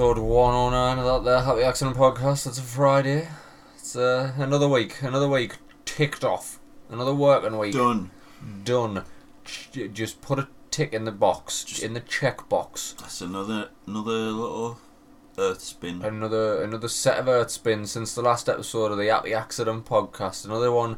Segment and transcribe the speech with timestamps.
[0.00, 2.46] episode 109 of that there Happy Accident Podcast.
[2.46, 3.28] It's a Friday.
[3.76, 6.58] It's uh, another week, another week ticked off.
[6.88, 7.74] Another working week.
[7.74, 8.10] Done.
[8.64, 9.04] Done.
[9.44, 12.94] Just put a tick in the box, Just- in the check box.
[12.98, 14.78] That's another another little
[15.36, 16.00] earth spin.
[16.02, 20.46] Another another set of earth spins since the last episode of the Happy Accident Podcast.
[20.46, 20.96] Another one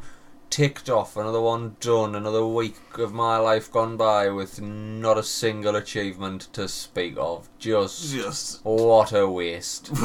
[0.53, 5.23] ticked off, another one done, another week of my life gone by with not a
[5.23, 7.49] single achievement to speak of.
[7.57, 9.89] Just Just what a waste.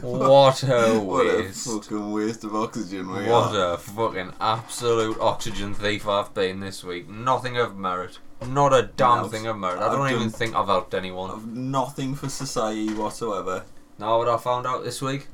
[0.00, 1.66] What a waste.
[1.66, 3.74] what a fucking waste of oxygen we What are.
[3.74, 7.08] a fucking absolute oxygen thief I've been this week.
[7.10, 8.18] Nothing of merit.
[8.46, 9.80] Not a damn No, thing of merit.
[9.80, 11.30] I I've don't even done- think I've helped anyone.
[11.30, 13.64] I've nothing for society whatsoever.
[13.98, 15.26] Now what I found out this week?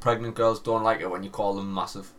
[0.00, 2.12] Pregnant girls don't like it when you call them massive.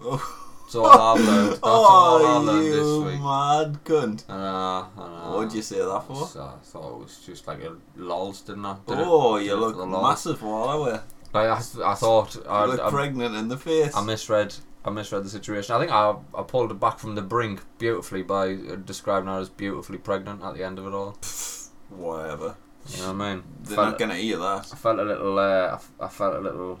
[0.00, 0.44] Oh.
[0.74, 1.50] Oh, That's all I've learned.
[1.52, 3.20] That's all I oh learned this week.
[3.22, 4.24] mad cunt.
[4.28, 5.36] I know, I know.
[5.36, 6.26] What'd you say that for?
[6.26, 8.74] So I thought it was just like a lols, didn't I?
[8.86, 10.02] Did oh, it, you look for the lols.
[10.02, 11.02] massive while I were.
[11.32, 11.58] Like, I,
[11.90, 13.94] I thought You I, look I, pregnant in the face.
[13.94, 14.54] I misread.
[14.84, 15.74] I misread the situation.
[15.74, 19.38] I think I, I pulled it back from the brink beautifully by uh, describing her
[19.40, 21.16] as beautifully pregnant at the end of it all.
[21.90, 22.56] Whatever.
[22.88, 23.44] You know what I mean?
[23.62, 24.68] They're Felt- not gonna hear that.
[24.72, 25.38] I felt a little.
[25.38, 26.78] Uh, I I felt a little.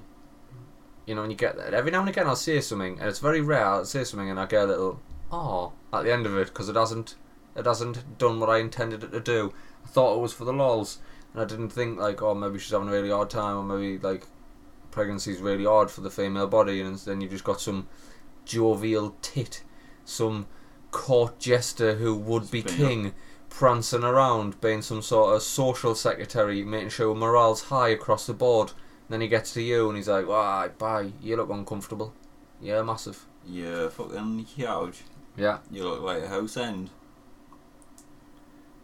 [1.06, 3.20] You know, when you get that, every now and again, I'll say something, and it's
[3.20, 3.64] very rare.
[3.64, 5.00] I'll say something, and I get a little
[5.32, 7.14] oh at the end of it because it hasn't,
[7.54, 9.54] it hasn't done what I intended it to do.
[9.84, 10.98] I thought it was for the lols,
[11.32, 13.98] and I didn't think like, oh, maybe she's having a really hard time, or maybe
[13.98, 14.26] like
[14.90, 17.88] pregnancy's really hard for the female body, and then you've just got some
[18.44, 19.62] jovial tit,
[20.04, 20.46] some
[20.90, 22.78] court jester who would be Spin up.
[22.78, 23.14] king
[23.48, 28.72] prancing around, being some sort of social secretary, making sure morale's high across the board.
[29.08, 32.12] Then he gets to you and he's like, "Why, bye, you look uncomfortable."
[32.60, 33.24] Yeah, massive.
[33.46, 35.02] You're fucking huge.
[35.36, 35.58] Yeah.
[35.70, 36.90] You look like a house end.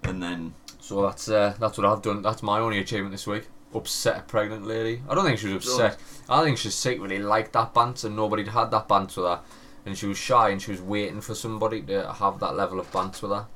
[0.05, 2.23] And then So that's uh, that's what I've done.
[2.23, 3.49] That's my only achievement this week.
[3.75, 5.03] Upset a pregnant lady.
[5.09, 5.99] I don't think she was upset.
[6.29, 9.41] I think she secretly liked that banter and nobody had that banter with her.
[9.87, 12.93] And she was shy and she was waiting for somebody to have that level of
[12.93, 13.47] banter with her.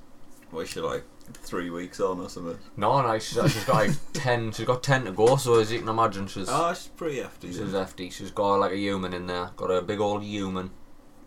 [0.50, 2.59] what she like three weeks on or something.
[2.77, 4.53] No, no, she's, she's got like ten.
[4.53, 5.37] She's got ten to go.
[5.37, 7.49] So as you can imagine, she's Oh, she's pretty hefty.
[7.49, 7.71] She's then.
[7.73, 8.11] hefty.
[8.11, 9.51] She's got like a human in there.
[9.57, 10.71] Got a big old human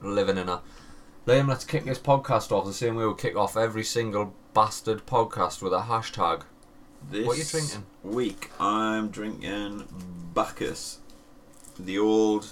[0.02, 0.62] living in her.
[1.28, 5.06] Liam, let's kick this podcast off the same way we kick off every single bastard
[5.06, 6.44] podcast with a hashtag.
[7.12, 7.86] This What you drinking?
[8.04, 9.86] Week I'm drinking
[10.34, 11.00] Bacchus,
[11.78, 12.48] the old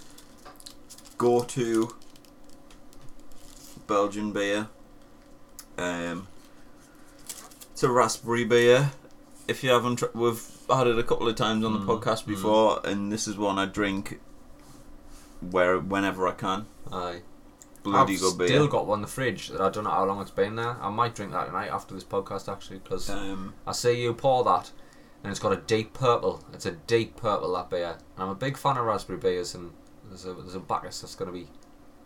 [1.18, 1.96] go-to
[3.88, 4.68] Belgian beer.
[5.78, 6.28] Um,
[7.78, 8.90] it's a raspberry beer.
[9.48, 12.24] If you haven't, tr- we've had it a couple of times on the Mm, podcast
[12.24, 12.30] mm.
[12.30, 14.20] before, and this is one I drink
[15.52, 16.66] where whenever I can.
[16.92, 17.22] Aye.
[17.84, 18.48] Bloody I've good beer.
[18.48, 20.76] still got one in the fridge that I don't know how long it's been there.
[20.82, 24.44] I might drink that tonight after this podcast actually because um, I see you pour
[24.44, 24.72] that
[25.24, 26.44] and it's got a deep purple.
[26.54, 27.98] It's a deep purple that beer.
[28.16, 29.70] And I'm a big fan of raspberry beers and
[30.10, 31.48] there's a there's a Bacchus that's going to be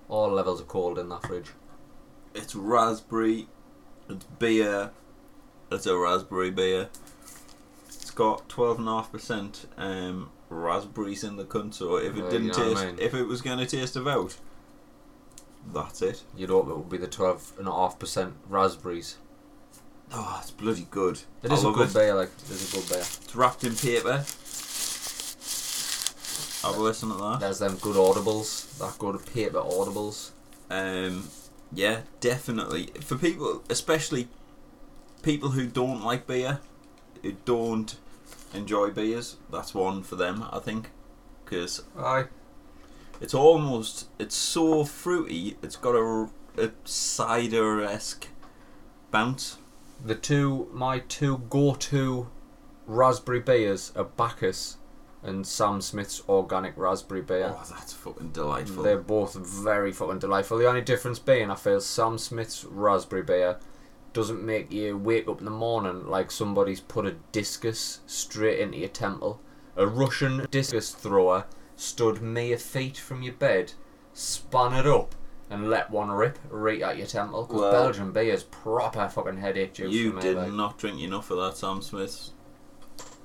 [0.09, 1.51] all levels of cold in that fridge.
[2.35, 3.47] it's raspberry,
[4.09, 4.91] it's beer,
[5.71, 6.89] it's a raspberry beer.
[7.87, 12.23] It's got twelve and a half percent um raspberries in the cunt, so if it
[12.25, 12.95] Uh, didn't you know what I taste mean?
[12.99, 14.35] if it was gonna taste of out,
[15.73, 16.23] that's it.
[16.35, 19.17] You'd hope it would be the twelve and a half percent raspberries.
[20.13, 21.21] Oh, it's bloody good.
[21.41, 21.93] It I is a good it.
[21.93, 22.99] beer, like it is a good beer.
[22.99, 24.25] It's wrapped in paper.
[26.63, 27.39] Have a listen to that.
[27.39, 30.29] There's them good audibles, that good paper audibles.
[30.69, 31.27] Um,
[31.73, 32.87] yeah, definitely.
[33.01, 34.27] For people, especially
[35.21, 36.59] people who don't like beer,
[37.21, 37.95] who don't
[38.53, 40.89] enjoy beers, that's one for them, I think.
[41.43, 42.25] Because Aye.
[43.19, 48.27] it's almost, it's so fruity, it's got a, a cider esque
[49.11, 49.57] bounce.
[50.03, 52.29] The two my two go to
[52.87, 54.77] raspberry beers are Bacchus
[55.23, 57.53] and Sam Smith's organic raspberry beer.
[57.55, 58.81] Oh, that's fucking delightful.
[58.81, 60.57] They're both very fucking delightful.
[60.57, 63.59] The only difference being, I feel Sam Smith's raspberry beer
[64.13, 68.77] doesn't make you wake up in the morning like somebody's put a discus straight into
[68.77, 69.39] your temple.
[69.75, 73.73] A Russian discus thrower stood mere feet from your bed,
[74.13, 75.15] spun it up,
[75.49, 77.43] and let one rip right at your temple.
[77.43, 80.51] Because Well- Belgian beer's proper fucking headache juice you did like.
[80.51, 82.31] not drink enough of that Sam Smith's.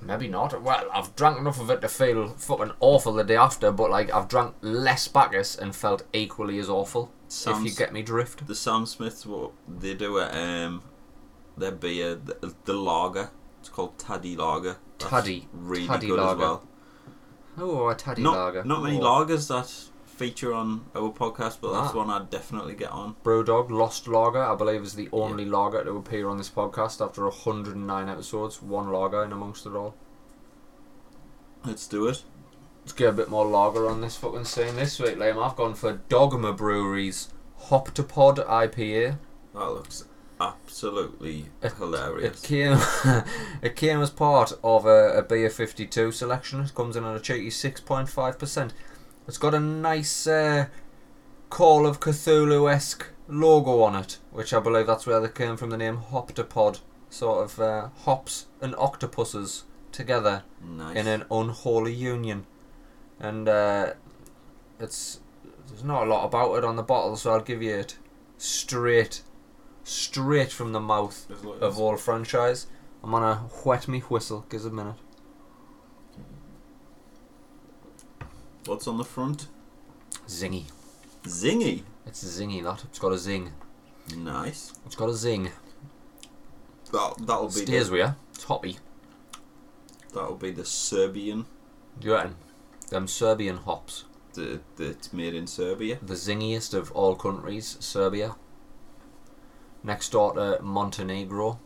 [0.01, 0.61] Maybe not.
[0.61, 4.13] Well, I've drank enough of it to feel fucking awful the day after, but like
[4.13, 7.11] I've drank less Bacchus and felt equally as awful.
[7.29, 8.47] If you get me drift.
[8.47, 10.83] The Sam Smiths, what they do it, um,
[11.57, 13.29] their beer, the, the lager,
[13.59, 14.77] it's called Taddy Lager.
[14.99, 15.47] That's Taddy.
[15.51, 16.31] really Taddy good lager.
[16.31, 16.67] as well.
[17.59, 18.63] Oh, a taddy not, lager.
[18.63, 19.01] Not many oh.
[19.01, 19.67] lagers that
[20.05, 21.97] feature on our podcast, but that's Ah.
[21.97, 23.15] one I'd definitely get on.
[23.23, 27.23] Brewdog Lost Lager, I believe, is the only lager to appear on this podcast after
[27.25, 28.61] 109 episodes.
[28.61, 29.95] One lager in amongst it all.
[31.65, 32.23] Let's do it.
[32.87, 35.45] Let's get a bit more lager on this fucking scene this week, Liam.
[35.45, 37.27] I've gone for Dogma Brewery's
[37.63, 39.17] Hoptopod IPA.
[39.53, 40.05] That looks
[40.39, 42.41] absolutely It- hilarious.
[42.41, 42.77] It came,
[43.61, 46.61] it came as part of a, a beer 52 selection.
[46.61, 48.71] It comes in at a cheeky 6.5%.
[49.27, 50.67] It's got a nice uh,
[51.49, 55.71] Call of Cthulhu esque logo on it, which I believe that's where they came from
[55.71, 56.79] the name Hoptopod.
[57.09, 60.95] Sort of uh, hops and octopuses together nice.
[60.95, 62.45] in an unholy union.
[63.19, 63.93] And uh,
[64.79, 65.19] it's
[65.67, 67.97] there's not a lot about it on the bottle, so I'll give you it
[68.37, 69.21] straight,
[69.83, 71.29] straight from the mouth
[71.61, 72.67] of all Phranchize.
[73.03, 74.45] I'm gonna wet me whistle.
[74.49, 74.95] Give us a minute.
[78.65, 79.47] What's on the front?
[80.27, 80.65] Zingy.
[81.23, 81.83] Zingy.
[82.05, 82.63] It's zingy.
[82.63, 83.51] That it's got a zing.
[84.15, 84.73] Nice.
[84.85, 85.51] It's got a zing.
[86.91, 88.15] That that'll be Stays the, with you.
[88.33, 88.77] It's hoppy.
[90.13, 91.45] that'll be the Serbian.
[91.99, 92.35] Do you reckon?
[92.89, 94.05] Them Serbian hops.
[94.33, 95.99] The that's made in Serbia.
[96.01, 98.35] The zingiest of all countries, Serbia.
[99.83, 101.59] Next door to Montenegro,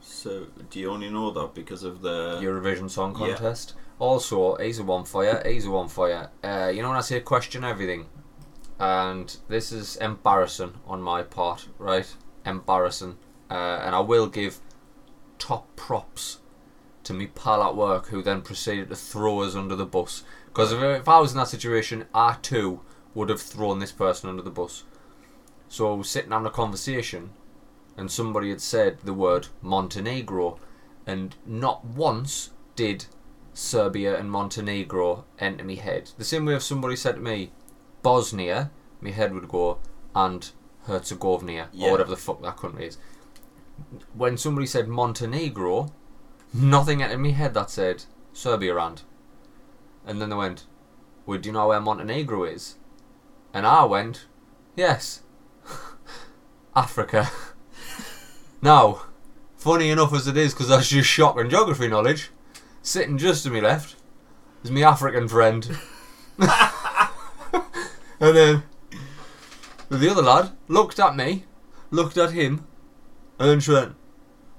[0.00, 3.28] So do you only know that because of the Eurovision Song yeah.
[3.28, 3.74] Contest.
[3.98, 6.22] Also, he's a one for you, he's a one for you.
[6.48, 8.06] Uh, you know when I say question everything?
[8.78, 12.12] And this is embarrassing on my part, right?
[12.44, 13.16] Embarrassing.
[13.50, 14.58] Uh, and I will give
[15.38, 16.38] top props
[17.04, 20.22] to me pal at work who then proceeded to throw us under the bus.
[20.46, 22.80] Because if, if I was in that situation, I too
[23.14, 24.84] would have thrown this person under the bus.
[25.68, 27.30] So I was sitting having a conversation,
[27.96, 30.58] and somebody had said the word Montenegro,
[31.06, 33.06] and not once did
[33.54, 36.10] Serbia and Montenegro enter me head.
[36.18, 37.52] The same way if somebody said to me
[38.02, 38.70] Bosnia,
[39.00, 39.78] my head would go,
[40.14, 40.50] and
[40.84, 41.88] Herzegovina, Yeah.
[41.88, 42.98] or whatever the fuck that country is.
[44.14, 45.92] When somebody said Montenegro,
[46.52, 49.02] nothing entered my head that said Serbia and.
[50.06, 50.66] And then they went,
[51.26, 52.76] Well, do you know where Montenegro is?
[53.54, 54.26] And I went,
[54.76, 55.22] Yes.
[56.76, 57.30] Africa.
[58.62, 59.02] now,
[59.56, 62.30] funny enough as it is, because that's just shocking geography knowledge,
[62.82, 63.96] sitting just to my left
[64.64, 65.78] is my African friend.
[66.38, 66.48] and
[68.18, 68.62] then
[69.88, 71.44] the other lad looked at me,
[71.90, 72.66] looked at him,
[73.38, 73.94] and then she went,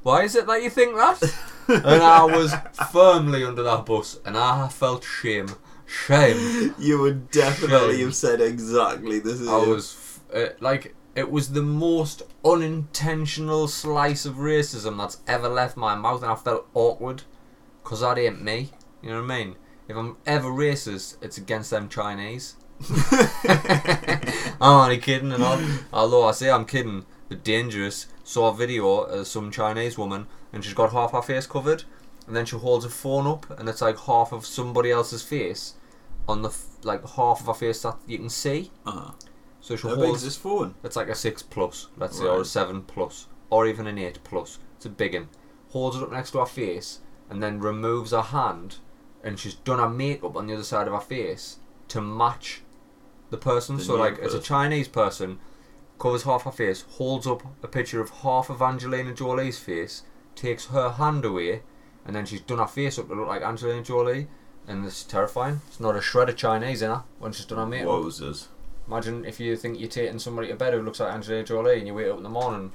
[0.04, 1.53] Why is it that you think that?
[1.68, 2.54] And I was
[2.92, 5.48] firmly under that bus, and I felt shame.
[5.86, 6.74] Shame.
[6.80, 8.06] You would definitely Shame.
[8.06, 13.68] have said exactly this is I was f- uh, like, it was the most unintentional
[13.68, 17.24] slice of racism that's ever left my mouth, and I felt awkward
[17.84, 18.72] because that ain't me.
[19.02, 19.56] You know what I mean?
[19.88, 22.56] If I'm ever racist, it's against them Chinese.
[24.62, 25.60] I'm only kidding, and all.
[25.92, 28.08] Although I say I'm kidding, but dangerous.
[28.24, 31.84] Saw a video of some Chinese woman, and she's got half her face covered,
[32.28, 35.74] and then she holds a phone up, and it's like half of somebody else's face
[36.28, 38.72] on the f- like half of her face that you can see.
[38.86, 39.12] uh,
[39.60, 40.24] So she how holds.
[40.24, 40.76] this phone?
[40.84, 42.46] It's like a six plus, let's say, or a Right.
[42.46, 44.60] seven plus, or even an eight plus.
[44.78, 45.28] It's a big one.
[45.72, 48.78] Holds it up next to her face, and then removes her hand,
[49.24, 51.58] and she's done her makeup on the other side of her face
[51.90, 52.62] to match
[53.32, 53.78] the person.
[53.78, 54.42] The so new like, it's a person.
[54.44, 55.40] Chinese person,
[56.00, 60.04] covers half her face, holds up a picture of half of Angelina Jolie's face,
[60.36, 61.62] takes her hand away,
[62.06, 64.28] and then she's done her face up to look like Angelina Jolie.
[64.66, 65.60] And it's terrifying.
[65.68, 67.90] It's not a shred of Chinese in her when she's done her makeup.
[67.90, 68.48] Wowzers.
[68.88, 71.88] Imagine if you think you're taking somebody to bed who looks like Angelina Jolie and
[71.88, 72.72] you wake up in the morning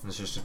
[0.00, 0.40] and it's just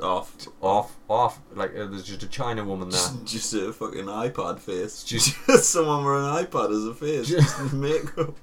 [0.00, 0.46] Off.
[0.62, 3.00] off, off, like uh, there's just a China woman there.
[3.00, 5.02] Just, just a fucking iPad face.
[5.02, 7.26] Just- Just someone with an iPad as a face.
[7.28, 8.36] Just- makeup.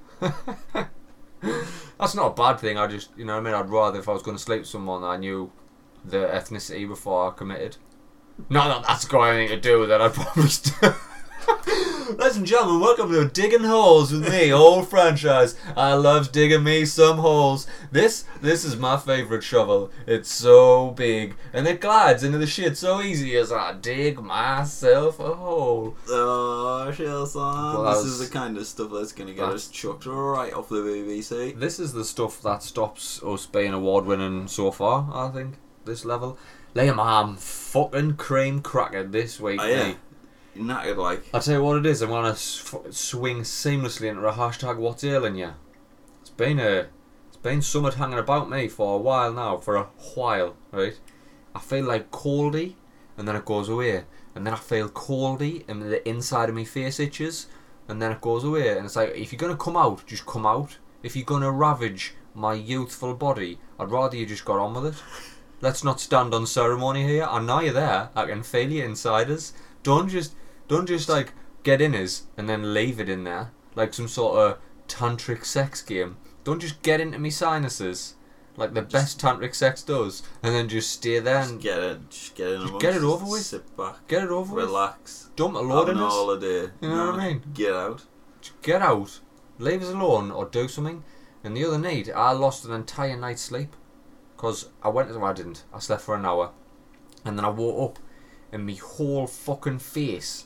[1.98, 4.08] That's not a bad thing, I just, you know what I mean, I'd rather if
[4.08, 5.50] I was going to sleep with someone I knew
[6.04, 7.76] the ethnicity before I committed.
[8.48, 10.94] Not that that's got anything to do with it, probably still...
[12.18, 15.56] Ladies and gentlemen, welcome to Digging Holes with me, old Phranchize.
[15.74, 17.66] I love digging me some holes.
[17.92, 19.90] This this is my favourite shovel.
[20.06, 25.18] It's so big and it glides into the shit so easy as I dig myself
[25.18, 25.96] a hole.
[26.08, 27.40] Oh, Shelson.
[27.40, 30.52] Well, this was- is the kind of stuff that's going to get us chucked right
[30.52, 31.58] off the BBC.
[31.58, 35.54] This is the stuff that stops us being award winning so far, I think.
[35.84, 36.38] This level.
[36.74, 39.88] Liam, I'm fucking cream cracker this week, Oh, yeah.
[39.88, 39.96] mate.
[40.56, 41.24] Knackered like.
[41.34, 45.02] I'll tell you what it is, I'm gonna s- swing seamlessly into a hashtag what's
[45.04, 45.52] ailing you.
[46.20, 46.86] It's been a.
[47.28, 50.98] It's been something hanging about me for a while now, for a while, right?
[51.54, 52.74] I feel like coldy,
[53.18, 54.04] and then it goes away.
[54.34, 57.46] And then I feel coldy, and the inside of me face itches,
[57.88, 58.76] and then it goes away.
[58.76, 60.78] And it's like, if you're gonna come out, just come out.
[61.02, 65.02] If you're gonna ravage my youthful body, I'd rather you just got on with it.
[65.64, 67.24] Let's not stand on ceremony here.
[67.24, 68.10] I know you're there.
[68.14, 69.54] I can feel you inside us.
[69.82, 70.34] Don't just
[70.68, 74.36] Don't just like get in us and then leave it in there like some sort
[74.38, 76.18] of tantric sex game.
[76.44, 78.16] Don't just get into me sinuses
[78.58, 82.34] like the best tantric sex does, and then just stay there and get it, just
[82.34, 82.58] get it.
[82.60, 83.40] Just get it over with.
[83.40, 84.66] Sit back, get it over with.
[84.66, 85.30] relax.
[85.34, 86.12] Dump a load in us.
[86.12, 86.70] holiday.
[86.82, 87.42] You know what I mean?
[87.54, 88.04] Get out.
[88.42, 89.18] Just get out,
[89.58, 91.04] leave us alone, or do something.
[91.42, 93.74] And the other night, I lost an entire night's sleep
[94.44, 95.18] because I went to.
[95.18, 95.64] Well, I didn't.
[95.72, 96.50] I slept for an hour,
[97.24, 97.98] and then I woke up,
[98.52, 100.44] and my whole fucking face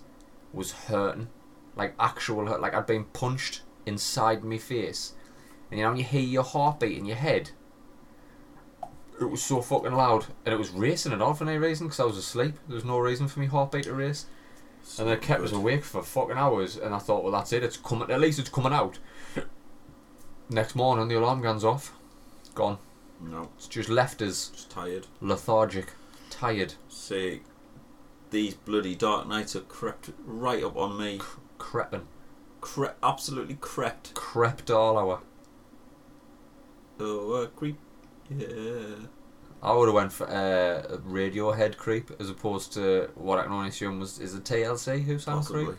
[0.52, 1.28] was hurting,
[1.75, 5.14] like actual hurt, like I'd been punched inside my face.
[5.69, 7.50] And you know when you hear your heartbeat in your head,
[9.21, 11.99] it was so fucking loud, and it was racing and all for no reason because
[11.99, 12.55] I was asleep.
[12.69, 14.26] There was no reason for me heartbeat to race.
[14.97, 17.64] And then it kept us awake for fucking hours, and I thought, well, that's it.
[17.64, 18.12] It's coming.
[18.12, 19.00] At least it's coming out.
[20.49, 21.93] Next morning, the alarm guns off.
[22.55, 22.78] Gone.
[23.21, 25.07] No, It's just left us just tired.
[25.21, 25.93] lethargic,
[26.31, 27.43] tired, See,
[28.31, 31.21] these bloody dark nights have crept right up on me.
[31.59, 32.07] crepping,
[32.61, 34.15] Cre- absolutely crept.
[34.15, 35.21] crept all hour.
[37.01, 37.79] Oh, uh, creep.
[38.31, 38.47] Yeah.
[39.63, 43.53] I would have went for uh, a Radiohead creep as opposed to what I can
[43.53, 45.65] only assume was is it TLC who sang Possibly.
[45.67, 45.79] creep.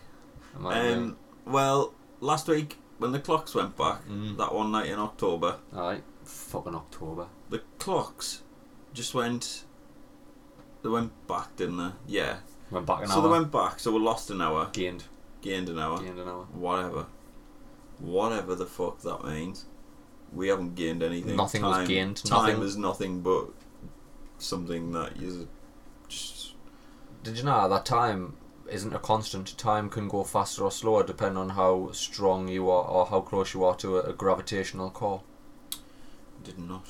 [0.58, 4.38] Am I Um, well, last week when the clocks went back, Mm.
[4.38, 7.28] that one night in October, Aye, fucking October.
[7.50, 8.44] the clocks
[8.94, 9.64] just went.
[10.82, 11.92] They went back, didn't they?
[12.08, 12.38] Yeah.
[12.72, 13.22] Went back an so hour.
[13.24, 13.80] they went back.
[13.80, 15.04] So we lost an hour, gained,
[15.42, 16.46] gained an hour, gained an hour.
[16.54, 17.08] whatever,
[18.00, 19.66] whatever the fuck that means.
[20.32, 21.36] We haven't gained anything.
[21.36, 23.48] Nothing was time, gained, Time nothing- is nothing but
[24.38, 25.46] something that is
[26.08, 26.54] just
[27.24, 28.38] Did you know that time
[28.70, 29.58] isn't a constant?
[29.58, 33.54] Time can go faster or slower depending on how strong you are or how close
[33.56, 35.24] you are to a, a gravitational core.
[36.50, 36.86] Did not.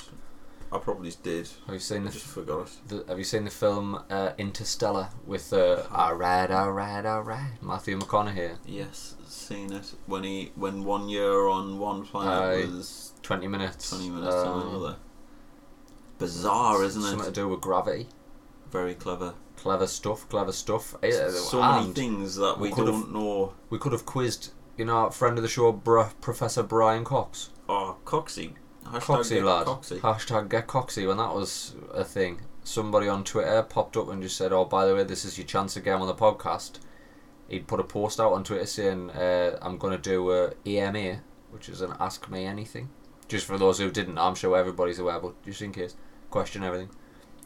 [0.72, 1.50] I probably did.
[1.66, 2.88] Have you seen I the, just forgot it.
[2.90, 8.58] the Have you seen the film uh, Interstellar with uh, alright, alright, alright Matthew McConaughey?
[8.68, 12.34] Yes, seen it when he when one year on one planet
[12.68, 12.72] Aye.
[12.72, 13.90] was Twenty minutes.
[13.90, 14.96] twenty minutes on Um, another.
[16.20, 17.06] Bizarre, isn't it?
[17.06, 18.08] Something to do with gravity.
[18.72, 19.34] Very clever.
[19.58, 20.28] Clever stuff.
[20.30, 20.96] Clever stuff.
[21.04, 23.54] Uh, so many things that we we, don't know.
[23.70, 27.50] We could have quizzed, you know, friend of the show, Br- Professor Brian Cox.
[27.68, 28.54] Oh, Coxie.
[28.86, 29.68] Hashtag Coxie get lad.
[29.68, 30.00] Coxie.
[30.00, 32.42] Hashtag get Coxie when that was a thing.
[32.64, 35.46] Somebody on Twitter popped up and just said, "Oh, by the way, this is your
[35.48, 36.80] chance again on the podcast."
[37.48, 41.22] He'd put a post out on Twitter saying, uh, "I'm going to do a AMA,
[41.52, 42.90] which is an Ask Me Anything."
[43.28, 45.96] Just for those who didn't, I'm sure everybody's aware, but just in case,
[46.30, 46.90] question everything.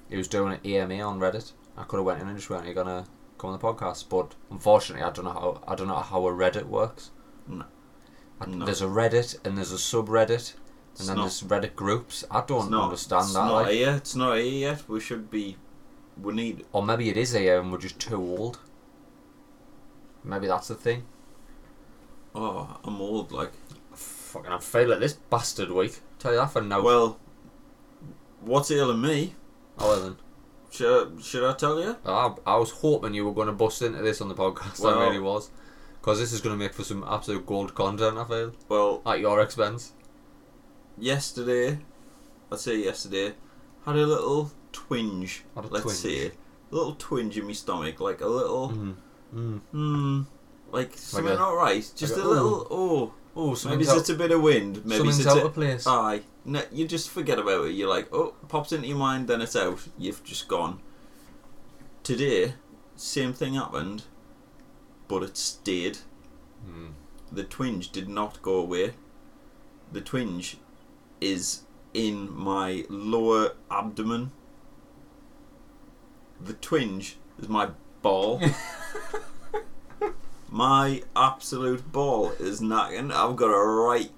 [0.10, 1.52] He was doing an AMA on Reddit.
[1.78, 3.06] I could have went in and just went, "Are you gonna
[3.38, 6.32] come on the podcast?" But unfortunately, I don't know how I don't know how a
[6.32, 7.12] Reddit works.
[7.48, 7.66] No.
[8.40, 8.66] I- No.
[8.66, 10.54] There's a Reddit and there's a subreddit
[10.94, 12.24] It's and then not- there's Reddit groups.
[12.32, 13.46] I don't not- understand it's that.
[13.46, 13.94] Not Like, here.
[13.98, 14.88] It's not here yet.
[14.88, 15.58] We should be.
[16.22, 16.66] We need.
[16.72, 18.60] or maybe it is here and we're just too old.
[20.24, 21.04] Maybe that's the thing.
[22.36, 23.32] Oh, I'm old.
[23.32, 23.52] Like.
[23.94, 26.00] Fucking, I'm failing this bastard week.
[26.20, 26.82] Tell you that for now.
[26.82, 27.20] Well,
[28.42, 29.36] what's ailing me?
[29.80, 30.16] oh, well then.
[30.72, 31.96] Should I, should I tell you?
[32.06, 34.80] I, I was hoping you were going to bust into this on the podcast.
[34.80, 35.52] Well- I really was.
[36.02, 38.52] Because this is going to make for some absolute gold content, I feel.
[38.68, 39.94] Well, At your expense.
[40.98, 41.80] Yesterday,
[42.52, 43.34] I'd say yesterday,
[43.86, 45.44] had a little twinge.
[45.56, 45.98] A let's twinge.
[45.98, 46.32] say, a
[46.76, 48.96] little twinge in my stomach, like a little, Mm.
[49.36, 49.60] Mm.
[49.72, 50.22] hmm,
[50.72, 51.92] like something a- not right.
[51.96, 54.86] Just like a a, little, oh, Oh, so maybe something's it's a bit of wind.
[54.86, 55.88] Maybe it's out a, of place.
[55.88, 56.22] aye.
[56.46, 57.72] No, you just forget about it.
[57.72, 59.80] You're like, oh, pops into your mind, then it's out.
[59.98, 60.80] You've just gone.
[62.04, 62.54] Today,
[62.96, 64.04] same thing happened,
[65.08, 65.98] but it stayed.
[66.70, 66.92] Mm.
[67.32, 68.94] The twinge did not go away.
[69.92, 70.58] The twinge
[71.24, 71.62] is
[71.94, 74.32] in my lower abdomen.
[76.42, 77.70] The twinge is my
[78.02, 78.42] ball.
[80.50, 83.12] my absolute ball is knacking.
[83.12, 84.12] I've got a right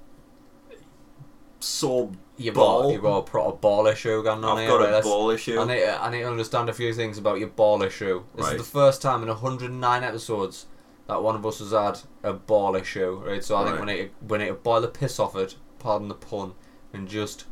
[1.59, 2.83] sore You've ball.
[2.83, 4.77] got, you've got a proper ball issue going on I've here.
[4.77, 5.59] got a ball issue.
[5.59, 8.23] I need, to- I need to understand a few things about your ball issue.
[8.35, 8.55] This Right.
[8.55, 10.65] is the first time in 109 episodes
[11.07, 13.43] that one of us has had a ball issue, right?
[13.43, 13.99] So I think we Right.
[13.99, 16.53] need, to, we need to boil the piss off it, pardon the pun,
[16.95, 17.45] and just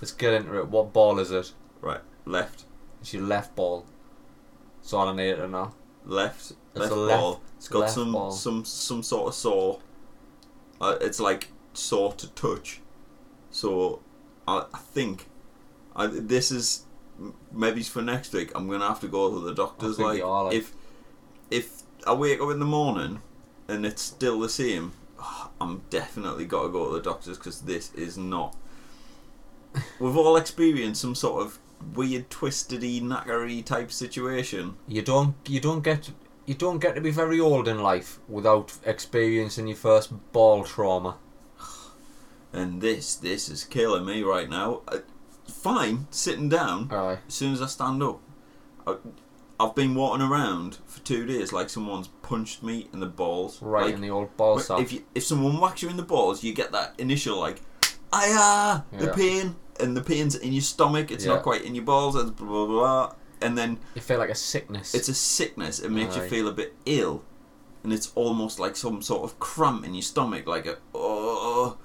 [0.00, 0.68] let's get into it.
[0.68, 1.52] What ball is it?
[1.80, 2.64] Right, left,
[3.00, 3.86] It's your left ball.
[4.92, 5.72] All I need to know.
[6.04, 7.40] left, It's left a left- ball.
[7.56, 8.30] It's got left some ball.
[8.30, 9.80] some some sort of sore.
[10.80, 12.80] Uh, it's like sore to touch.
[13.50, 14.00] So,
[14.46, 15.26] I, I think,
[15.94, 16.84] I this is
[17.52, 18.52] maybe for next week.
[18.54, 19.98] I'm gonna have to go to the doctors.
[19.98, 20.72] Like, like- if
[21.50, 23.22] if I wake up in the morning
[23.68, 24.92] and it's still the same,
[25.60, 28.54] I'm definitely got to go to the doctors because this is not.
[30.00, 31.58] We've all experienced some sort of
[31.94, 34.76] weird, twisted-y, knackery type situation.
[34.88, 36.10] You don't you don't get
[36.46, 41.18] you don't get to be very old in life without experiencing your first ball trauma.
[42.52, 44.80] And this, this is killing me right now.
[44.88, 44.98] Uh,
[45.46, 46.88] fine, sitting down.
[46.90, 47.18] Aye.
[47.26, 48.20] As soon as I stand up,
[48.86, 48.96] I,
[49.58, 53.60] I've been walking around for two days like someone's punched me in the balls.
[53.60, 54.80] Right Like, in the old ball sack.
[54.80, 57.60] If you, if someone whacks you in the balls, you get that initial like,
[58.12, 61.10] ah, the pain, and the pain's in your stomach.
[61.10, 61.34] It's Yeah.
[61.34, 62.16] not quite in your balls.
[62.16, 64.94] It's blah blah blah, and then you feel like a sickness.
[64.94, 65.78] it's a sickness.
[65.78, 66.28] It makes you Aye.
[66.28, 67.22] feel a bit ill,
[67.84, 71.78] and it's almost like some sort of cramp in your stomach, like a oh,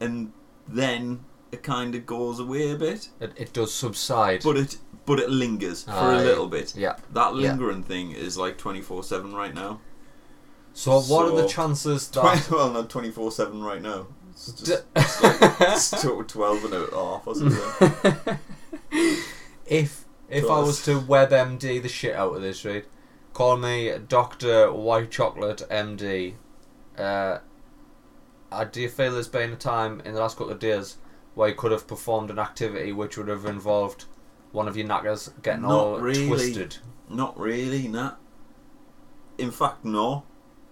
[0.00, 0.32] and
[0.68, 4.42] then it kind of goes away a bit, it, it does subside.
[4.42, 6.20] but it but it lingers for Aye.
[6.22, 6.74] a little bit.
[6.76, 6.96] yeah.
[7.12, 7.50] That Yeah.
[7.50, 9.80] lingering thing is like twenty four seven right now.
[10.74, 12.20] So, what are the So- chances that?
[12.20, 14.08] 20, well, not 24 7 right now.
[14.36, 18.38] It's just it's like it's 12 and a half or something.
[19.66, 22.84] if if I was to WebMD the shit out of this, right?
[23.32, 26.34] Call me Doctor White Chocolate MD.
[26.98, 27.38] Uh,
[28.52, 30.98] uh, do you feel there's been a time in the last couple of days
[31.34, 34.04] where you could have performed an activity which would have involved
[34.52, 36.26] one of your knackers getting Not all really.
[36.26, 36.76] twisted?
[37.08, 38.12] not really, nah.
[39.38, 40.24] In fact, no.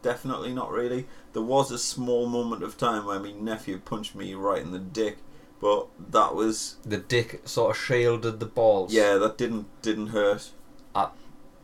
[0.03, 1.07] Definitely not really.
[1.35, 4.79] There was a small moment of time where my nephew punched me right in the
[4.79, 5.19] dick,
[5.61, 8.93] but that was The dick sort of shielded the balls.
[8.95, 10.51] yeah, that didn't didn't hurt.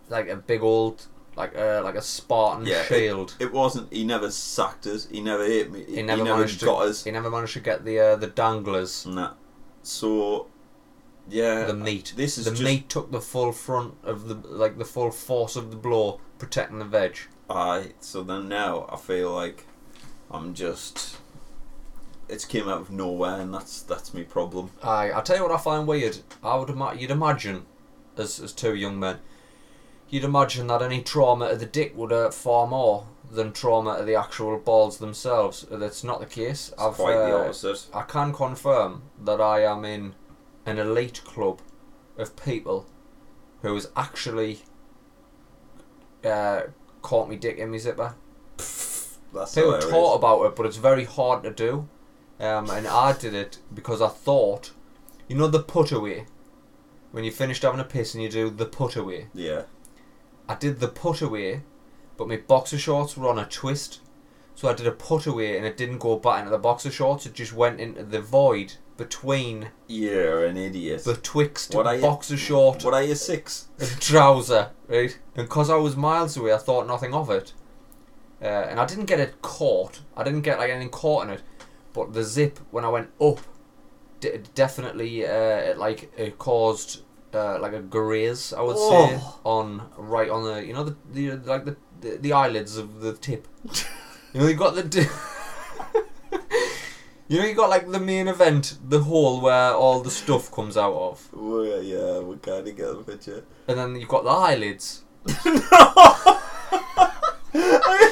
[0.09, 3.37] like a big old like a, like a Spartan Yeah, it- shield.
[3.39, 3.93] It wasn't.
[3.93, 5.07] He never sacked us.
[5.11, 5.85] He never hit me.
[5.85, 7.05] He never managed to- got us.
[7.05, 9.35] He never managed to get the uh, the danglers, Nah.
[9.83, 10.49] So,
[11.29, 11.65] yeah.
[11.65, 12.13] the meat.
[12.17, 15.55] This is the just meat took the full front of the like the full force
[15.57, 17.17] of the blow, protecting the veg.
[17.51, 19.67] Aye, so then now I feel like
[20.31, 21.17] I'm just.
[22.29, 24.71] It's came out of nowhere, and that's that's my problem.
[24.83, 26.19] I I tell you what I find weird.
[26.45, 27.67] I would ima- you'd imagine,
[28.17, 29.19] as as two young men,
[30.09, 34.05] you'd imagine that any trauma to the dick would hurt far more than trauma to
[34.05, 35.67] the actual balls themselves.
[35.69, 36.69] That's not the case.
[36.69, 37.87] It's I've quite the uh, opposite.
[37.93, 40.15] I can confirm that I am in
[40.67, 41.61] an elite club
[42.17, 42.87] of people
[43.63, 44.61] who is actually
[46.25, 46.63] uh,
[47.03, 48.15] caught me dick in my zipper.
[48.57, 49.91] That's People hilarious.
[49.91, 51.89] talk about it, but it's very hard to do.
[52.39, 54.73] Um, and I did it because I thought,
[55.29, 56.27] you know, the put away.
[57.13, 59.29] When you finished having a piss and you do the put away.
[59.35, 59.63] Yeah.
[60.49, 61.63] I did the put away,
[62.17, 64.01] but my boxer shorts were on a twist.
[64.55, 67.27] So I did a put away and it didn't go back into the boxer shorts,
[67.27, 71.05] it just went into the void between You're an idiot.
[71.05, 73.69] the twixt What you- boxer short what are you six?
[73.79, 75.19] and trouser, right?
[75.37, 77.53] And because I was miles away, I thought nothing of it.
[78.43, 80.01] Uh, and I didn't get it caught.
[80.17, 81.43] I didn't get like anything caught in it.
[81.93, 83.41] But the zip, when I went up,
[84.21, 87.03] d- definitely uh, it, like it caused
[87.35, 89.41] uh, like a graze, I would say, Oh.
[89.45, 93.13] on right on the you know the, the like the, the the eyelids of the
[93.15, 93.47] tip.
[94.33, 94.83] you know you got the.
[94.85, 95.07] D-
[97.31, 100.77] You know, you got like the main event, the hole where all the stuff comes
[100.77, 103.45] out of, oh, Well, yeah, we kind of get the picture.
[103.69, 105.05] and then you've got the eyelids.
[105.29, 106.41] I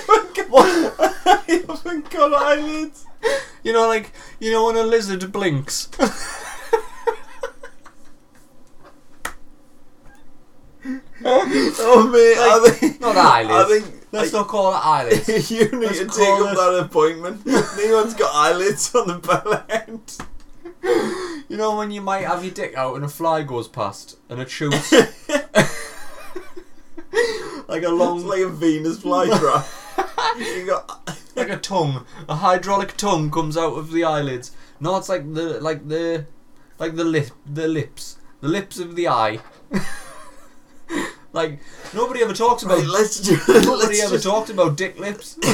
[0.06, 0.48] haven't got,
[1.26, 3.06] I haven't got eyelids.
[3.64, 5.88] You know, like you know when a lizard blinks.
[11.24, 13.52] Oh mate, I think Not eyelids.
[13.52, 15.28] I think Let's not call it eyelids.
[15.50, 17.46] you need Let's to take up that appointment.
[17.78, 20.16] Anyone's got eyelids on the bell end.
[21.48, 24.40] You know when you might have your dick out and a fly goes past and
[24.40, 25.06] it shoots like
[27.82, 29.66] a It's long, like a Venus flytrap.
[30.38, 34.52] you got like a tongue, a hydraulic tongue comes out of the eyelids.
[34.80, 36.26] No, it's like the like the
[36.78, 39.40] like the lip, the lips, the lips of the eye.
[41.32, 41.60] Like
[41.94, 42.78] nobody ever talks about.
[42.78, 42.86] right.
[42.86, 43.36] Let's do.
[43.48, 45.38] Nobody Let's ever just, talked about dick lips.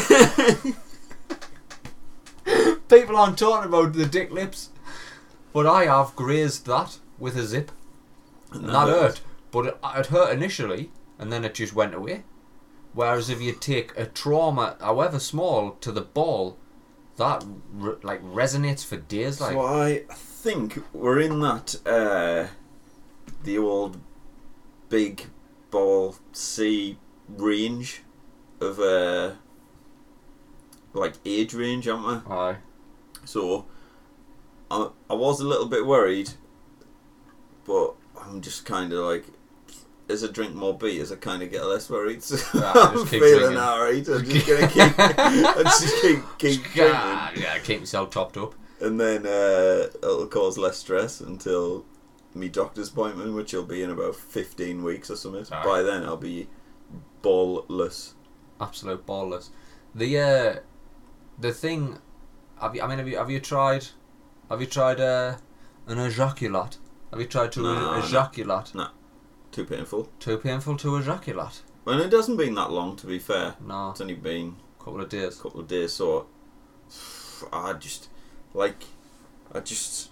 [2.88, 4.70] People aren't talking about the dick lips.
[5.52, 7.70] But I have grazed that with a zip.
[8.52, 9.20] And that hurt.
[9.50, 12.24] But it, it hurt initially, and then it just went away.
[12.92, 16.56] Whereas if you take a trauma, however small, to the ball,
[17.16, 19.40] that re- like resonates for days.
[19.40, 22.48] Like So I think we're in that uh,
[23.42, 23.98] the old
[24.88, 25.26] big
[25.74, 26.96] ball C
[27.28, 28.02] range
[28.60, 29.32] of uh,
[30.92, 32.32] like age range, aren't we?
[32.32, 32.56] aye,
[33.24, 33.66] So
[34.70, 36.30] I, I was a little bit worried,
[37.66, 39.24] but I'm just kind of like,
[40.08, 42.22] as I drink more beers, I kind of get less worried.
[42.28, 44.08] So Yeah, I'm just keep feeling alright.
[44.08, 48.54] I'm just gonna keep, I just keep keep drinking, yeah, keep yourself topped up.
[48.80, 51.84] and then uh, it'll cause less stress until
[52.34, 55.46] me doctor's appointment, which will be in about 15 weeks or something.
[55.52, 55.64] Aye.
[55.64, 56.48] By then, I'll be
[57.22, 58.14] ballless.
[58.60, 59.50] absolute ballless.
[59.94, 60.54] The uh,
[61.38, 61.98] the thing,
[62.60, 63.86] have you, I mean, have you have you tried,
[64.50, 65.36] have you tried uh,
[65.86, 66.78] an ejaculate?
[67.10, 68.04] Have you tried to No, no.
[68.04, 68.72] ejaculate?
[69.52, 70.08] Too painful.
[70.18, 71.62] Too painful to ejaculate?
[71.84, 73.54] Well, it hasn't been that long, to be fair.
[73.64, 75.38] No, It's only been a couple of days.
[75.38, 76.26] a couple of days, so
[77.52, 78.08] I just
[78.52, 78.82] like
[79.54, 80.10] I just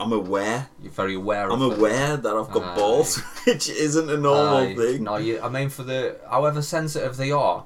[0.00, 0.68] I'm aware.
[0.82, 1.78] You're very aware I'm of it.
[1.78, 2.74] aware that I've got Aye.
[2.74, 4.74] balls, which isn't a normal Aye.
[4.74, 5.04] thing.
[5.04, 7.64] No, you, I mean for the however sensitive they are,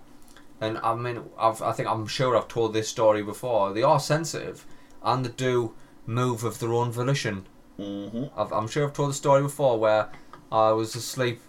[0.61, 3.73] and I mean I've, I think I'm sure I've told this story before.
[3.73, 4.67] They are sensitive,
[5.03, 5.75] and they do
[6.07, 7.47] move of their own volition.
[7.77, 10.11] hmm I've, I'm sure I've told the story before where
[10.53, 11.41] I was asleep,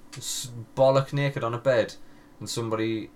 [0.76, 1.96] bollock naked on a bed,
[2.40, 3.10] and somebody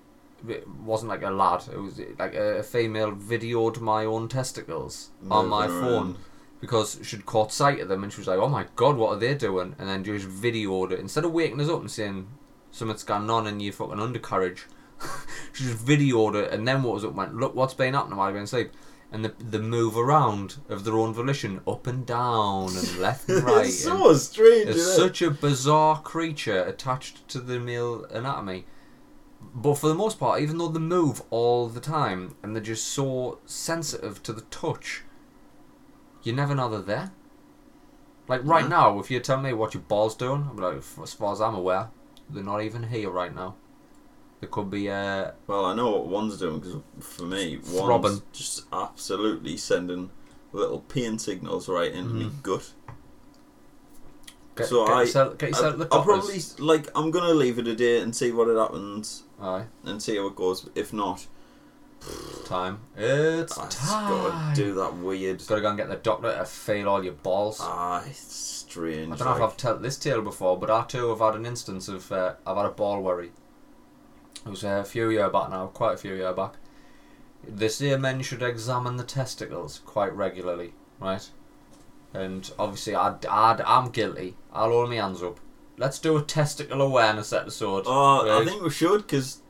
[0.47, 1.63] it wasn't like a lad.
[1.71, 6.15] It was like a, female videoed my own testicles on my phone.
[6.59, 9.19] Because she'd caught sight of them and she was like, "Oh my god, what are
[9.19, 12.27] they doing?" And then just videoed it instead of waking us up and saying
[12.71, 14.65] something's gone on in your fucking undercarriage.
[15.53, 18.27] she just videoed it and then what was up went, "Look what's been happening while
[18.27, 18.71] I've been asleep."
[19.11, 23.43] And the the move around of their own volition, up and down and left and
[23.45, 23.65] right.
[23.65, 24.67] it's and so strange.
[24.67, 25.07] it's isn't it?
[25.07, 28.65] such a bizarre creature attached to the male anatomy.
[29.55, 32.85] But for the most part, even though they move all the time and they're just
[32.87, 35.03] so sensitive to the touch,
[36.23, 37.11] you never know they're there.
[38.27, 38.69] Like right Yeah.
[38.69, 41.55] now, if you tell me what your ball's doing, I'm like, as far as I'm
[41.55, 41.89] aware,
[42.29, 43.55] they're not even here right now.
[44.39, 48.21] They could be uh, Well, I know what one's doing because for me, one's Throbbing.
[48.31, 50.11] just absolutely sending
[50.53, 52.41] little pain signals right into my Mhm.
[52.43, 52.71] gut.
[54.55, 56.89] get, So get I- yourself, get yourself I, the I'll probably like.
[56.95, 60.27] I'm gonna leave it a day and see what it happens Aye, and see how
[60.27, 60.69] it goes.
[60.75, 61.27] If not,
[62.45, 62.79] time.
[62.97, 64.09] It's I just time.
[64.09, 65.45] gotta do that weird.
[65.47, 67.59] Gotta go and get the doctor to feel all your balls.
[67.61, 69.11] Ah, it's strange.
[69.13, 71.35] I don't know if like- I've told this tale before, but I too have had
[71.35, 73.31] an instance of uh, I've had a ball worry.
[74.45, 76.53] It was uh, a few year back now, quite a few year back.
[77.47, 81.29] They say men should examine the testicles quite regularly, right?
[82.13, 84.35] And obviously, I'd, I'd, I'm guilty.
[84.51, 85.39] I'll hold my hands up.
[85.77, 87.83] Let's do a testicle awareness episode.
[87.85, 88.47] Oh, I right?
[88.47, 89.41] think we should because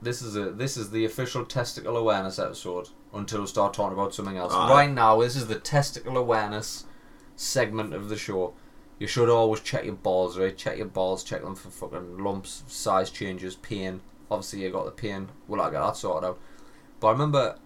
[0.00, 4.14] This is a this is the official testicle awareness episode until we start talking about
[4.14, 4.52] something else.
[4.54, 4.70] Aye.
[4.70, 6.86] Right now, this is the testicle awareness
[7.34, 8.54] segment of the show.
[9.00, 10.56] You should always check your balls, right?
[10.56, 14.00] Check your balls, check them for fucking lumps, size changes, pain.
[14.30, 15.30] Obviously, you got the pain.
[15.46, 16.38] Well, I got that sorted out.
[17.00, 17.58] But I remember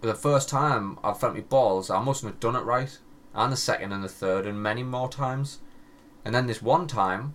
[0.00, 2.98] the first time I felt my balls, I mustn't have done it right,
[3.34, 5.60] and the second and the third, and many more times.
[6.24, 7.34] And then this one time,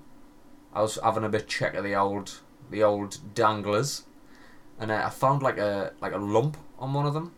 [0.73, 2.39] I was having a bit check of the old
[2.71, 4.03] the old danglers,
[4.79, 7.34] and uh, I found like a like a lump on one of them,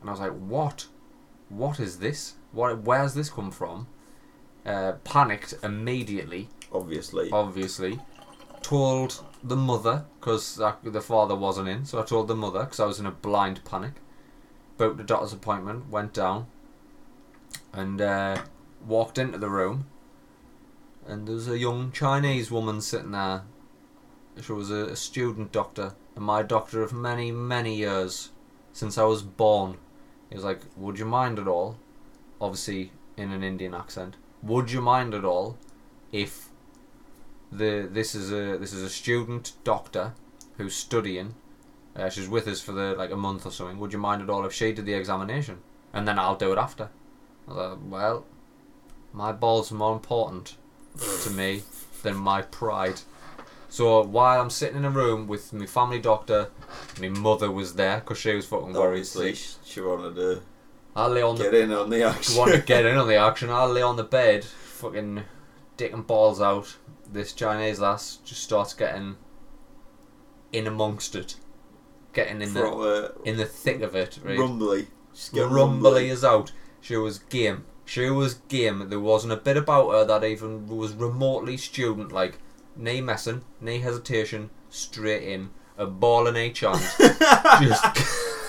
[0.00, 0.86] and I was like, "What?
[1.48, 2.34] What is this?
[2.52, 2.82] What?
[2.82, 3.88] Where's this come from?"
[4.64, 7.30] Uh, panicked immediately, obviously.
[7.30, 8.00] obviously.
[8.62, 12.86] Told the mother because the father wasn't in, so I told the mother because I
[12.86, 13.92] was in a blind panic.
[14.78, 16.46] Booked a doctor's appointment, went down,
[17.74, 18.38] and uh,
[18.86, 19.86] walked into the room,
[21.06, 23.42] and there was a young Chinese woman sitting there.
[24.42, 28.30] She was a, a student doctor, and my doctor of many, many years
[28.72, 29.78] since I was born.
[30.28, 31.76] He was like, "Would you mind at all?"
[32.40, 34.16] Obviously, in an Indian accent.
[34.42, 35.56] Would you mind at all
[36.12, 36.50] if
[37.54, 40.12] the this is a this is a student doctor
[40.56, 41.34] who's studying.
[41.96, 43.78] Uh, she's with us for the like a month or something.
[43.78, 45.58] Would you mind at all if she did the examination
[45.92, 46.90] and then I'll do it after?
[47.46, 48.24] Like, well,
[49.12, 50.56] my balls are more important
[51.22, 51.62] to me
[52.02, 53.00] than my pride.
[53.74, 56.48] So while I'm sitting in a room with my family doctor,
[57.00, 58.86] my mother was there because she was fucking worried.
[58.86, 59.58] Obviously, sick.
[59.64, 60.42] she wanted to
[60.94, 62.36] I lay on the get in on the action.
[62.36, 63.50] want to get in on the action.
[63.50, 65.24] I lay on the bed, fucking
[65.76, 66.76] dick and balls out.
[67.12, 69.16] This Chinese lass just starts getting
[70.52, 71.34] in amongst it,
[72.12, 74.20] getting in the Proper uh, in the thick of it.
[74.22, 74.86] Right, rumbly.
[75.32, 76.52] The rumbly is out.
[76.80, 77.64] She was game.
[77.84, 78.88] She was game.
[78.88, 82.38] There wasn't a bit about her that even was remotely student like.
[82.76, 86.96] Knee messing, knee hesitation, straight in, a ball and a chance.
[86.98, 87.84] Just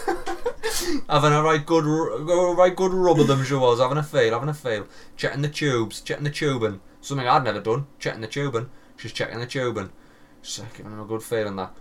[1.09, 3.43] having a right good, a right good rub of them.
[3.43, 6.81] She was having a feel, having a feel, checking the tubes, checking the tubing.
[7.01, 7.87] Something I'd never done.
[7.99, 8.69] Checking the tubing.
[8.97, 9.91] She's checking the tubing.
[10.41, 11.75] She's like, giving him a good feeling that.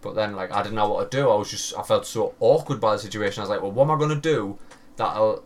[0.00, 1.28] But then, like, I didn't know what to do.
[1.28, 3.40] I was just, I felt so awkward by the situation.
[3.40, 4.58] I was like, well, what am I gonna do
[4.96, 5.44] that'll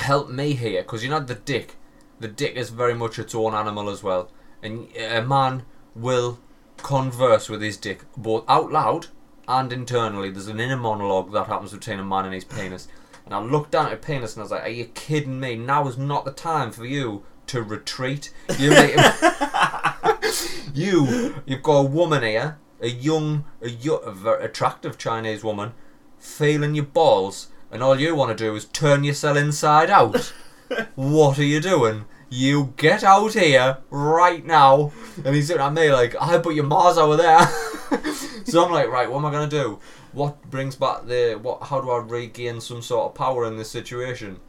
[0.00, 0.82] help me here?
[0.82, 1.76] Because you know the dick,
[2.18, 4.30] the dick is very much its own animal as well,
[4.62, 5.64] and a man
[5.96, 6.38] will
[6.76, 9.08] converse with his dick both out loud
[9.48, 10.30] and internally.
[10.30, 12.88] There's an inner monologue that happens between a man and his penis.
[13.24, 15.56] And I looked down at her penis and I was like, "Are you kidding me?
[15.56, 18.32] Now is not the time for you to retreat.
[18.58, 18.70] You
[20.74, 25.72] you You've got a woman here, a young, a, yo- a very attractive Chinese woman,
[26.18, 30.32] feeling your balls, and all you want to do is turn yourself inside out.
[30.94, 32.04] what are you doing?
[32.28, 34.92] You get out here right now.
[35.24, 37.46] And he's at me like, I put your Mars over there.
[38.44, 39.78] so I'm like, right, what am I gonna do?
[40.12, 41.64] What brings back the what?
[41.64, 44.40] How do I regain some sort of power in this situation?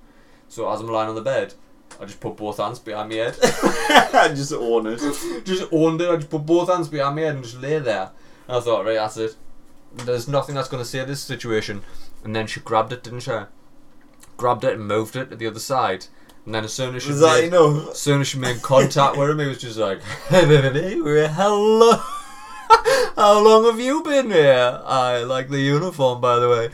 [0.47, 1.53] So as I'm lying on the bed,
[1.99, 3.35] I just put both hands behind my head.
[4.35, 4.99] just own it.
[5.45, 6.09] just owned it.
[6.09, 8.11] I just put both hands behind my head and just lay there.
[8.47, 9.35] And I thought, right, that's it.
[9.93, 11.81] There's nothing that's going to save this situation.
[12.23, 13.31] And then she grabbed it, didn't she?
[14.35, 16.07] Grabbed it and moved it to the other side.
[16.47, 17.89] And then as soon as she Was that made, enough?
[17.91, 22.01] as soon as she made contact with him, he was just like, hello."
[23.17, 24.81] How long have you been here?
[24.85, 26.69] I like the uniform, by the way.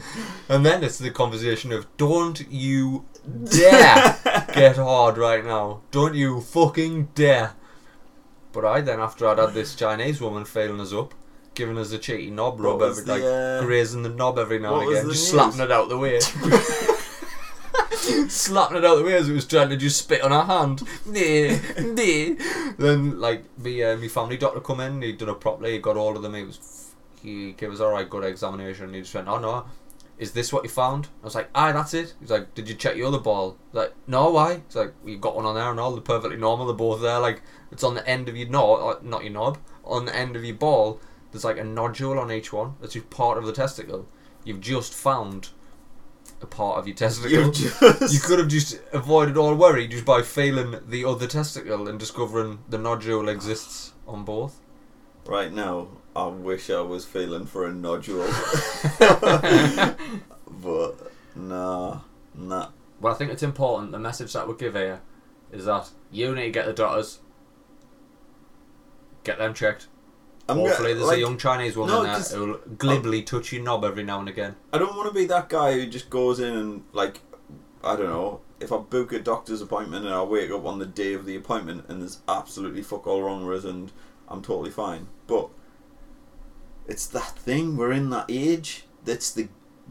[0.47, 3.05] And then it's the conversation of, don't you
[3.45, 4.19] dare
[4.53, 5.81] get hard right now.
[5.89, 7.53] Don't you fucking dare.
[8.51, 11.15] But I then, after I'd had this Chinese woman failing us up,
[11.55, 14.37] giving us a cheeky knob What rub, was every, like the, uh, grazing the knob
[14.37, 15.41] every now what and was again, the just news?
[15.55, 16.19] slapping it out the way.
[18.29, 20.81] Slapping it out the way as it was trying to just spit on her hand.
[21.05, 22.75] Nah, nah.
[22.77, 25.97] Then, like, me, uh, me family doctor come in, he'd done it properly, he got
[25.97, 29.27] all of them, he was, he gave us all right, good examination, he just went,
[29.27, 29.65] oh no,
[30.17, 31.07] is this what you found?
[31.21, 32.13] I was like, aye, that's it.
[32.19, 33.57] He's like, did you check your other ball?
[33.71, 34.61] Like, no, why?
[34.67, 37.01] He's like, well, you got one on there and all, they're perfectly normal, they're both
[37.01, 40.15] there, like, it's on the end of your knob, uh, not your knob, on the
[40.15, 40.99] end of your ball,
[41.31, 44.07] there's like a nodule on each one, that's just part of the testicle.
[44.43, 45.49] You've just found
[46.43, 47.31] a part of your testicle.
[47.31, 48.13] You just.
[48.13, 52.59] You could have just avoided all worry just by feeling the other testicle and discovering
[52.69, 54.59] the nodule exists on both.
[55.25, 58.27] Right now, I wish I was feeling for a nodule.
[58.99, 59.97] but,
[61.35, 62.01] nah,
[62.35, 62.69] nah.
[62.99, 63.91] Well, I think it's important.
[63.91, 65.01] The message that we give here
[65.51, 67.19] is that you need to get the daughters,
[69.23, 69.87] get them checked.
[70.49, 73.53] I'm Hopefully, go- there's like, a young Chinese woman no, there just- who'll glibly touch
[73.53, 74.55] your knob every now and again.
[74.73, 77.21] I don't want to be that guy who just goes in and, like,
[77.83, 80.85] I don't know, if I book a doctor's appointment and I wake up on the
[80.85, 83.91] day of the appointment and there's absolutely fuck all wrong with it and
[84.27, 85.07] I'm totally fine.
[85.27, 85.49] But
[86.87, 88.85] it's that thing, we're in that age.
[89.05, 89.47] That's the,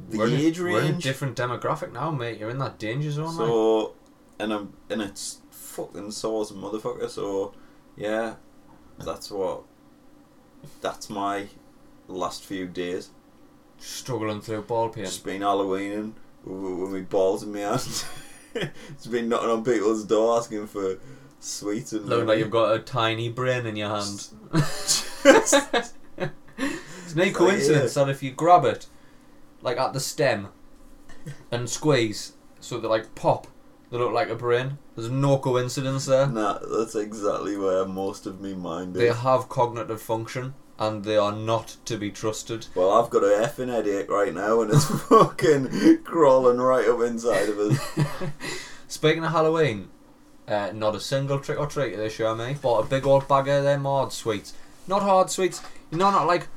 [0.09, 2.39] the we're in, age we're in a different demographic now, mate.
[2.39, 3.35] You're in that danger zone.
[3.35, 3.95] So,
[4.39, 7.09] and I'm and it's fucking sore as a motherfucker.
[7.09, 7.55] So,
[7.97, 8.37] yeah,
[8.99, 9.65] that's what.
[10.81, 11.49] That's my
[12.09, 13.11] last few days.
[13.79, 15.05] Struggling through ball pain.
[15.05, 16.13] It's been Halloweening
[16.45, 18.05] with, with my balls in my hand.
[18.55, 20.99] it's been knocking on people's door asking for
[21.41, 22.07] sweets and.
[22.07, 24.29] Looking like you've got a tiny brain in your hand.
[25.25, 28.87] It's no coincidence that if you grab it,
[29.61, 30.49] like at the stem,
[31.51, 33.47] and squeeze, so they like pop,
[33.93, 34.79] they look like a brain.
[34.97, 36.27] There's no coincidence there.
[36.27, 39.03] nah, that's exactly where most of me mind is.
[39.03, 42.69] They have cognitive function, and they are not to be trusted.
[42.75, 47.51] Well, I've got a effing headache right now, and it's fucking crawling right up inside
[47.51, 48.31] of us.
[48.89, 49.91] Speaking of Halloween,
[50.49, 52.55] uh, not a single trick or treat this year, me.
[52.55, 54.55] Bought a big old bag of them hard sweets.
[54.89, 56.49] Not hard sweets, you know, not like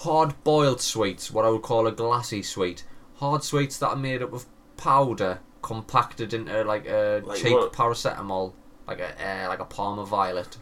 [0.00, 2.84] hard boiled sweets, what I would call a glassy sweet.
[3.16, 4.44] Hard sweets that are made up of
[4.76, 7.72] powder compacted into like a Like cheap what?
[7.72, 8.52] paracetamol,
[8.86, 9.10] like a
[9.44, 10.56] uh, like a Parma Violet,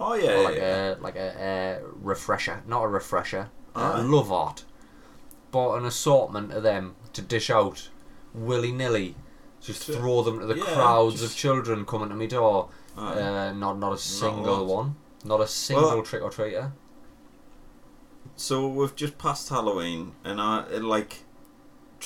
[0.00, 0.94] Oh yeah, or like yeah.
[0.94, 4.64] a like a uh, refresher, not a refresher, uh, Love Heart.
[5.50, 7.88] Bought an assortment of them to dish out
[8.34, 9.14] willy nilly.
[9.60, 9.96] Just Sure.
[9.96, 12.68] throw them to the Yeah, crowds just- of children coming to my door.
[12.96, 14.66] Uh, not not a single lot.
[14.66, 14.96] one.
[15.24, 16.72] Not a single Well- trick or treater.
[18.36, 21.24] So we've just passed Halloween, and I like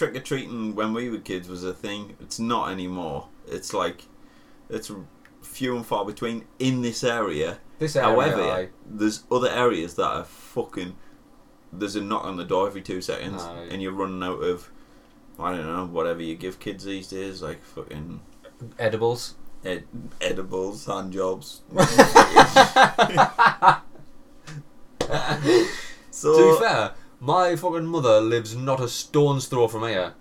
[0.01, 2.17] trick or treating when we were kids was a thing.
[2.21, 3.29] It's not anymore.
[3.47, 4.05] It's like
[4.71, 4.91] it's
[5.43, 7.59] few and far between in this area.
[7.79, 8.69] This area, However, aye.
[8.87, 10.97] there's other areas that are fucking.
[11.73, 13.69] There's a knock on the door every two seconds, Aye.
[13.71, 14.71] and you're running out of.
[15.39, 18.21] I don't know, whatever you give kids these days, like fucking
[18.79, 19.35] edibles.
[19.65, 19.85] ed-
[20.21, 21.61] edibles, hand jobs.
[26.11, 30.15] so to be fair, my fucking mother lives not a stone's throw from here,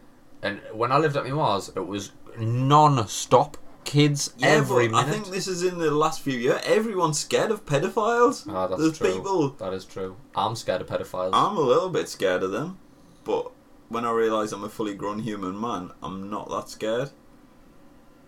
[0.44, 3.58] and when I lived at my Mars, it was non-stop.
[3.86, 5.08] Kids Yeah, every minute.
[5.08, 6.62] I think this is in the last few years.
[6.64, 8.48] Everyone's scared of pedophiles.
[8.48, 9.14] Ah, that's There's true.
[9.14, 9.50] people.
[9.52, 10.16] That is true.
[10.36, 11.32] I'm scared of pedophiles.
[11.34, 12.78] I'm a little bit scared of them,
[13.24, 13.52] but
[13.88, 17.10] when I realise I'm a fully grown human man, I'm not that scared.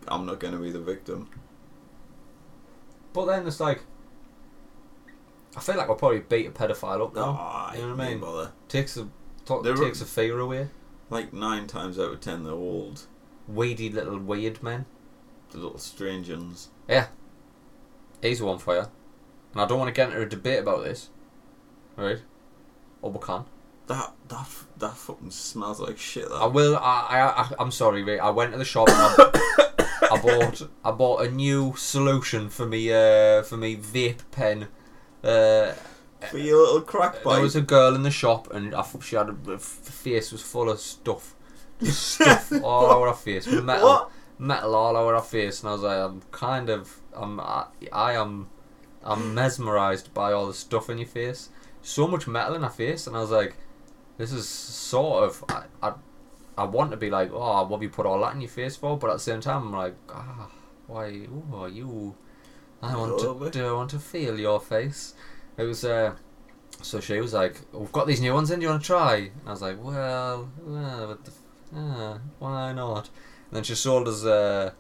[0.08, 1.30] I'm not going to be the victim.
[3.14, 3.84] But then it's like,
[5.56, 7.14] I feel like I'll probably beat a pedophile up.
[7.18, 8.20] Ah, you know what I mean?
[8.20, 8.52] Bother.
[8.70, 9.08] Takes a
[9.46, 10.70] to- They're- takes the fear away.
[11.10, 13.06] Like nine times out of ten, they're old,
[13.48, 14.86] Weedy little weird men.
[15.52, 16.70] the little strange ones.
[16.88, 17.08] Yeah.
[18.22, 18.86] He's one for you.
[19.52, 21.10] And I don't want to get into a debate about this,
[21.98, 22.20] right?
[23.02, 23.44] Or we can.
[23.88, 26.30] That that that fucking smells like shit.
[26.30, 26.36] That.
[26.36, 26.78] I will.
[26.78, 28.20] I, I, I I'm sorry, mate.
[28.20, 32.66] I went to the shop and I, I bought I bought a new solution for
[32.66, 34.70] me uh for me vape pen.
[35.24, 35.74] Uh,
[36.30, 37.34] For your little crack pipe.
[37.34, 40.32] there was a girl in the shop and I, thought she had a, her face
[40.32, 41.36] was full of stuff,
[41.82, 44.12] just stuff all over her face, metal, What?
[44.40, 48.14] metal all over her face, and I was like, I'm kind of, I'm, I, I
[48.14, 48.50] am,
[49.04, 51.50] I'm mesmerised by all the stuff in your face.
[51.84, 53.56] So much metal in her face, and I was like,
[54.18, 55.94] this is sort of, I, I,
[56.58, 58.76] I want to be like, oh, what have you put all that in your face
[58.76, 58.98] for?
[58.98, 60.48] But at the same time, I'm like, ah,
[60.88, 62.16] why, ooh, you,
[62.82, 65.14] I want to, do I want to feel your face.
[65.58, 66.16] It was, uh,
[66.82, 69.16] so she was like, we've got these new ones in, do you want to try?
[69.16, 73.10] And I was like, well, uh, what the, f- uh, why not?
[73.50, 74.74] And then she sold us a,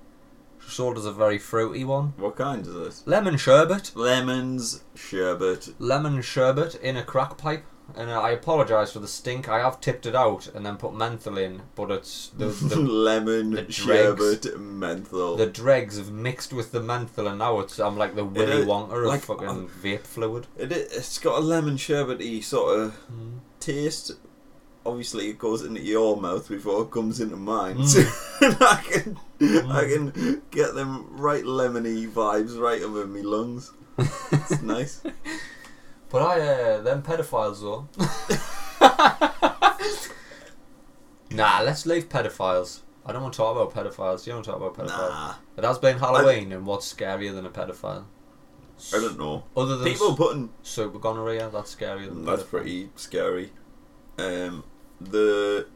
[0.63, 2.13] she sold us a very fruity one.
[2.17, 3.03] What kind is this?
[3.05, 3.91] Lemon sherbet.
[3.95, 5.75] Lemons, sherbet.
[5.79, 7.65] Lemon sherbet in a crack pipe.
[7.97, 9.49] And uh, I apologise for the stink.
[9.49, 13.51] I have tipped it out and then put menthol in, but it's the the, Lemon,
[13.51, 13.75] the dregs.
[13.75, 15.35] sherbet, menthol.
[15.35, 18.67] the dregs have mixed with the menthol, and now it's I'm like the Willy It-
[18.67, 20.47] Wonka of like, fucking um, vape fluid.
[20.57, 23.39] It, it's got a lemon sherbety sort of Mm.
[23.59, 24.11] taste.
[24.83, 27.77] Obviously, it goes into your mouth before it comes into mine.
[28.41, 28.57] Mm.
[28.59, 30.13] I can, I Mm.
[30.13, 33.71] can get them right lemony vibes right over my lungs.
[33.99, 35.03] It's nice.
[36.11, 37.87] But I, uh, them pedophiles though.
[41.35, 42.81] nah, let's leave pedophiles.
[43.05, 44.25] I don't want to talk about pedophiles.
[44.27, 45.09] You don't want to talk about pedophiles.
[45.09, 48.03] Nah, It has been Halloween, and what's scarier than a pedophile?
[48.93, 49.43] I don't know.
[49.55, 52.49] Other than People putting super gonorrhea, that's scarier than that's pedophile.
[52.49, 53.51] pretty scary.
[54.17, 54.63] Um,
[54.99, 55.67] the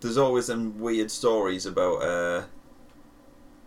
[0.00, 2.44] there's always them weird stories about uh,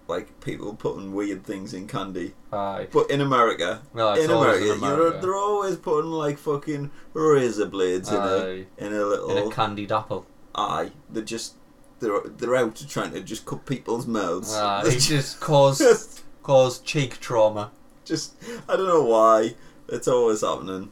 [0.10, 2.34] like people putting weird things in candy.
[2.52, 2.88] Aye.
[2.92, 5.20] But in America, No, it's in America, in You're, America.
[5.22, 9.92] they're always putting like fucking razor blades in a in a little in a candied
[9.92, 10.26] apple.
[10.56, 10.92] eye.
[11.10, 11.54] They're just
[12.00, 14.54] they're they're out trying to just cut people's mouths.
[14.56, 17.72] Aye, They're it just cause just cause cheek trauma.
[18.04, 18.34] just
[18.68, 19.56] I don't know why
[19.88, 20.92] it's always happening.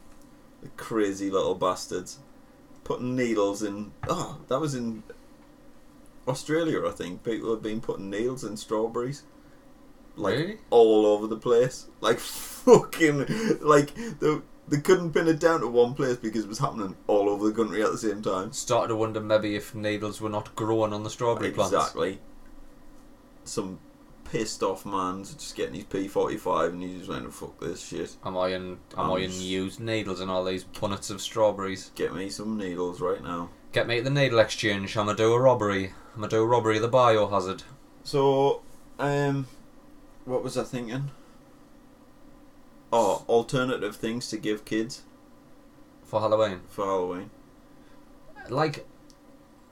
[0.62, 2.18] The crazy little bastards
[2.84, 3.92] putting needles in.
[4.08, 5.02] Oh, that was in
[6.28, 7.22] Australia, I think.
[7.24, 9.24] People have been putting needles in strawberries.
[10.16, 10.58] Like really?
[10.70, 11.86] all over the place.
[12.00, 13.26] Like fucking
[13.60, 17.28] like they, they couldn't pin it down to one place because it was happening all
[17.28, 18.52] over the country at the same time.
[18.52, 21.72] Started to wonder maybe if needles were not growing on the strawberry plants.
[21.72, 22.20] Exactly.
[23.44, 23.78] Some
[24.24, 27.58] pissed off man's just getting his P forty five and he's just went to fuck
[27.60, 28.16] this shit.
[28.24, 28.78] Am I in?
[28.96, 31.92] Am I in used needles and all these punnets of strawberries?
[31.94, 33.50] Get me some needles right now.
[33.72, 34.96] Get me at the needle exchange.
[34.96, 35.92] I'ma do a robbery.
[36.16, 37.62] I'ma do a robbery of the biohazard.
[38.02, 38.62] So,
[38.98, 39.46] um,
[40.24, 41.10] what was I thinking?
[42.92, 45.02] Oh, alternative things to give kids
[46.04, 46.60] for Halloween.
[46.70, 47.30] for Halloween.
[48.48, 48.86] Like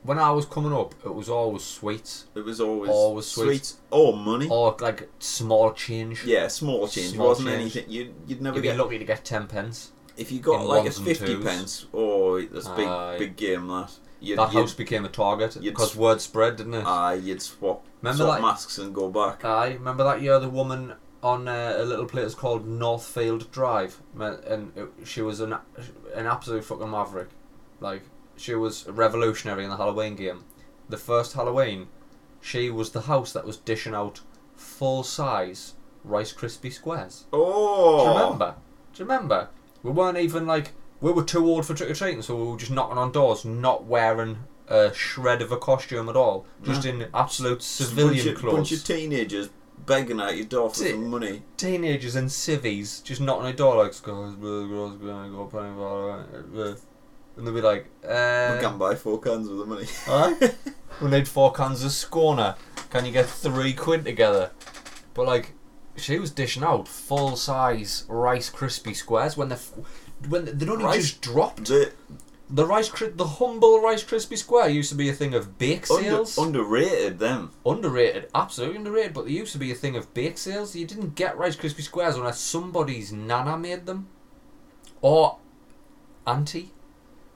[0.02, 3.46] when I was coming up, it was always sweets It was always Always sweets.
[3.70, 4.46] sweets or money.
[4.50, 6.24] or like small change.
[6.24, 7.14] Yeah, small change.
[7.14, 7.76] Small it wasn't change.
[7.76, 7.90] anything.
[7.90, 9.92] You you'd never You'd be get lucky to get ten pence.
[10.16, 11.44] If you got in like a ones and fifty twos.
[11.44, 11.86] pence.
[11.94, 13.18] Oh, that's big Aye.
[13.18, 13.92] big game that.
[14.18, 16.86] You'd, that house became a target you'd because s- word spread, didn't it?
[16.86, 18.42] Aye, you'd swap Remember swap that?
[18.42, 19.44] masks and go back.
[19.44, 24.36] I remember that year the woman on uh, a little place called Northfield Drive, Me-
[24.46, 25.54] and it, she was an
[26.14, 27.28] an absolute fucking maverick.
[27.78, 28.04] Like
[28.36, 30.44] she was revolutionary in the Halloween game.
[30.88, 31.88] The first Halloween,
[32.40, 34.20] she was the house that was dishing out
[34.54, 35.74] full size
[36.04, 37.26] Rice Krispie squares.
[37.34, 38.54] Oh, Do you remember?
[38.94, 39.48] Do you remember?
[39.86, 42.56] We weren't even like we were too old for trick or treating, so we were
[42.58, 47.06] just knocking on doors, not wearing a shred of a costume at all, just in
[47.14, 48.54] absolute civilian bunch of, clothes.
[48.56, 49.50] Bunch of teenagers
[49.86, 51.42] begging at your door for Ti- some money.
[51.56, 55.76] teenagers and civvies just knocking on the door like, guys, the girls gonna go playing
[55.76, 56.10] ball,
[57.36, 59.86] and they'll be like, we uh, can buy four cans with the money.
[60.08, 60.56] Alright.
[61.00, 62.56] we need four cans of Scorner.
[62.90, 64.50] Can you get three quid together?
[65.14, 65.52] But like,
[65.96, 69.60] she was dishing out full size Rice Krispie squares when the
[70.28, 71.66] when they'd only Rice- just dropped.
[71.66, 71.92] the
[72.48, 76.02] The Rice the humble Rice Krispie square used to be a thing of bake under,
[76.04, 76.38] sales.
[76.38, 77.50] underrated them.
[77.64, 79.14] underrated, absolutely underrated.
[79.14, 80.76] But they used to be a thing of bake sales.
[80.76, 84.08] You didn't get Rice Krispie squares unless somebody's nana made them,
[85.00, 85.38] or
[86.26, 86.72] auntie,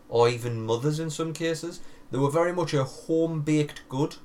[0.08, 1.80] or even mothers in some cases.
[2.10, 4.16] They were very much a home baked good.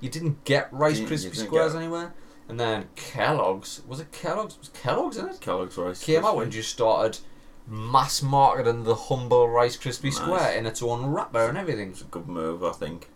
[0.00, 2.14] You didn't get Rice Krispie squares anywhere.
[2.48, 4.58] And then Kellogg's was it Kellogg's?
[4.58, 5.40] Was Kellogg's in it?
[5.40, 7.18] Kellogg's Rice Came out and just started
[7.66, 10.16] mass marketing the humble Rice Krispie Nice.
[10.16, 11.90] square in its own wrapper and everything.
[11.90, 13.08] It's a good move, I think.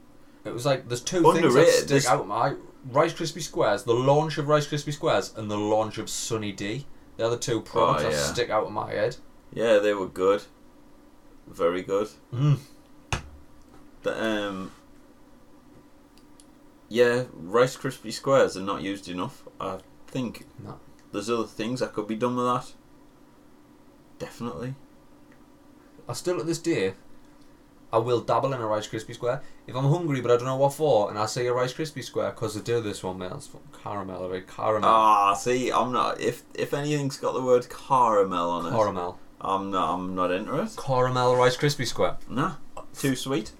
[0.44, 2.26] It was like there's two things that stick out.
[2.26, 2.54] My
[2.90, 6.86] Rice Krispie Squares, the launch of Rice Krispie Squares, and the launch of Sunny D.
[7.16, 9.16] They're the two products Oh, that stick out of my head.
[9.52, 10.42] Yeah, they were good.
[11.46, 12.08] Very good.
[12.34, 12.58] Mm.
[14.02, 14.72] The, um,
[16.90, 19.44] yeah, Rice Krispie squares are not used enough.
[19.58, 19.78] I
[20.08, 20.78] think No.
[21.12, 22.72] there's other things that could be done with that.
[24.18, 24.74] Definitely.
[26.08, 26.94] I still to this day,
[27.92, 30.56] I will dabble in a Rice Krispie square if I'm hungry, but I don't know
[30.56, 33.32] what for, and I say a Rice Krispie square because they do this one, man.
[33.34, 33.48] It's
[33.82, 34.46] caramel, right?
[34.46, 34.88] Caramel.
[34.90, 36.20] Ah, see, I'm not.
[36.20, 39.18] If if anything's got the word caramel on it, caramel.
[39.40, 39.94] I'm not.
[39.94, 40.76] I'm not into it.
[40.76, 42.16] Caramel Rice Krispie square.
[42.28, 42.56] Nah,
[42.94, 43.52] too sweet.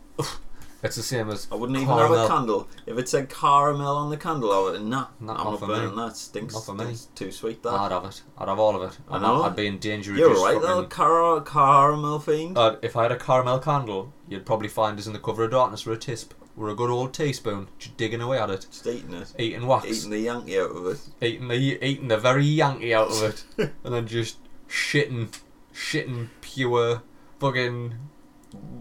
[0.82, 2.66] It's the same as I wouldn't even have a candle.
[2.86, 4.88] If it said caramel on the candle, I would nah.
[4.88, 5.96] Not- I'm not not for burning me.
[5.96, 6.16] that.
[6.16, 6.54] Stinks.
[6.54, 6.84] Not for me.
[6.92, 7.62] It's too sweet.
[7.62, 7.74] That.
[7.74, 8.22] I'd have it.
[8.38, 8.98] I'd have all of it.
[9.08, 9.42] I I'd, know.
[9.42, 12.56] I'd be in danger You're right, little car- caramel fiend.
[12.56, 15.50] Uh, if I had a caramel candle, you'd probably find us in the cover of
[15.50, 18.86] darkness with a tisp, or a good old teaspoon, just digging away at it, Just
[18.86, 19.32] eating it.
[19.38, 21.00] eating wax, Eating the Yankee out of it.
[21.20, 21.56] eating the
[21.86, 23.44] eating the very Yankee out of it,
[23.84, 25.28] and then just shitting,
[25.74, 27.02] shitting pure
[27.38, 27.94] fucking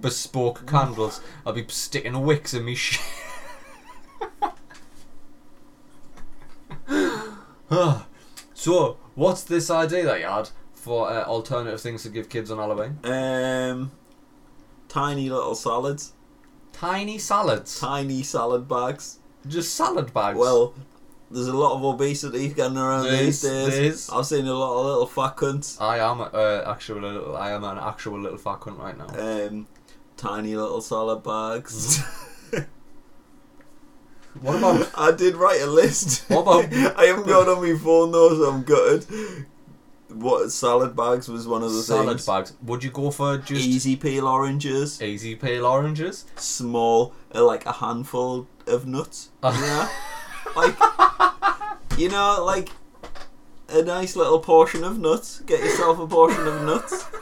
[0.02, 1.22] bespoke candles.
[1.46, 3.02] I'll be sticking wicks in me shit.
[8.54, 12.58] so, what's this idea that you had for uh, alternative things to give kids on
[12.58, 12.98] Halloween?
[13.04, 13.92] Um,
[14.88, 16.14] tiny little salads.
[16.72, 19.20] Tiny salads, Tiny salad bags.
[19.48, 20.38] just salad bags.
[20.40, 20.74] Well,
[21.32, 23.42] there's a lot of obesity going around these days.
[23.42, 24.10] there is.
[24.10, 25.80] I've seen a lot of little fat cunts.
[25.82, 27.38] I am uh, actual little.
[27.38, 29.08] I am an actual little fat cunt right now.
[29.48, 29.68] Um,
[30.18, 32.02] tiny little salad bags.
[34.42, 36.30] What about I did write a list.
[36.30, 39.46] What about- I haven't got on my phone though, so I'm gutted.
[40.10, 42.26] What salad bags was one of the salad things.
[42.26, 42.54] bags?
[42.64, 46.26] Would you go for just Easy peel oranges, easy peel oranges?
[46.36, 49.30] small, uh, like a handful of nuts.
[49.44, 49.90] Yeah,
[50.56, 50.76] like
[52.00, 52.70] you know, like
[53.70, 55.42] a nice little portion of nuts.
[55.42, 57.06] Get yourself a portion of nuts.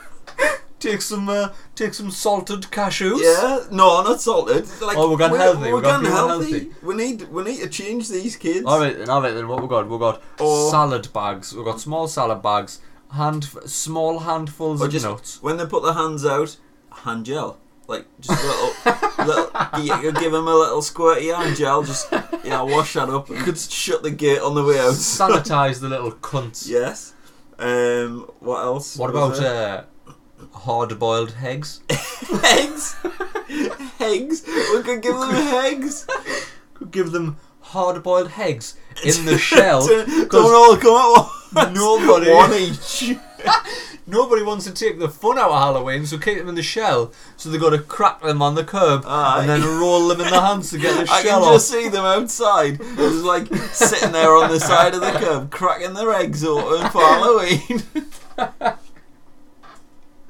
[0.80, 3.20] Take some, uh, take some salted cashews.
[3.20, 4.68] Yeah, no, not salted.
[4.80, 6.52] Like, Oh, we're going healthy, We're, we're going healthy.
[6.52, 6.72] healthy.
[6.84, 8.64] We need, we need to change these kids.
[8.64, 9.34] All right, then, all right.
[9.34, 9.90] Then what we got?
[9.90, 11.52] We got Or- salad bags.
[11.56, 12.80] We got small salad bags.
[13.12, 15.42] Hand, small handfuls of nuts.
[15.42, 16.58] when they put their hands out,
[16.92, 17.58] hand gel.
[17.88, 21.84] Like just a little, little you, give them a little squirty hand gel.
[21.84, 22.12] Just
[22.44, 23.30] yeah, wash that up.
[23.30, 24.94] You could shut the gate on the way out.
[24.94, 26.68] Sanitize the little cunts.
[26.68, 27.14] yes.
[27.60, 28.30] Um.
[28.40, 28.98] What else?
[28.98, 29.84] What about uh,
[30.54, 31.82] hard-boiled eggs?
[32.44, 32.96] eggs?
[34.00, 34.44] eggs?
[34.46, 36.06] We could give them eggs.
[36.76, 39.88] Could give them hard-boiled eggs in the shell.
[39.88, 41.76] Don't don't all come at once.
[41.80, 43.16] Nobody- One each.
[44.10, 47.12] Nobody wants to take the fun out of Halloween, so keep them in the shell.
[47.36, 49.42] So they've got to crack them on the curb Aye.
[49.42, 51.16] and then roll them in the hands to get the shell.
[51.16, 51.54] I shell can off.
[51.56, 55.94] just see them outside, just like sitting there on the side of the curb, cracking
[55.94, 57.84] their eggs open for Halloween.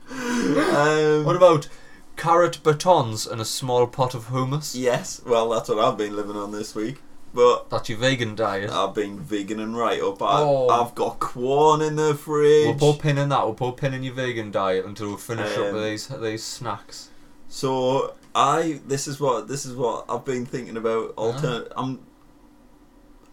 [0.09, 1.69] um, What about
[2.15, 4.73] carrot batons and a small pot of hummus?
[4.75, 6.97] yes, well, that's what I've been living on this week.
[7.33, 8.71] But That's your vegan diet.
[8.71, 10.21] I've been vegan and right up.
[10.23, 10.69] I, Oh.
[10.69, 12.65] I've got Quorn in the fridge.
[12.79, 13.43] We'll put a pin in that.
[13.45, 16.07] We'll put a pin in your vegan diet until we finish up Um, with these
[16.07, 17.09] these snacks.
[17.47, 21.99] So I this is what this is what I've been thinking about alternate I'm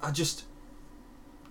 [0.03, 0.45] I just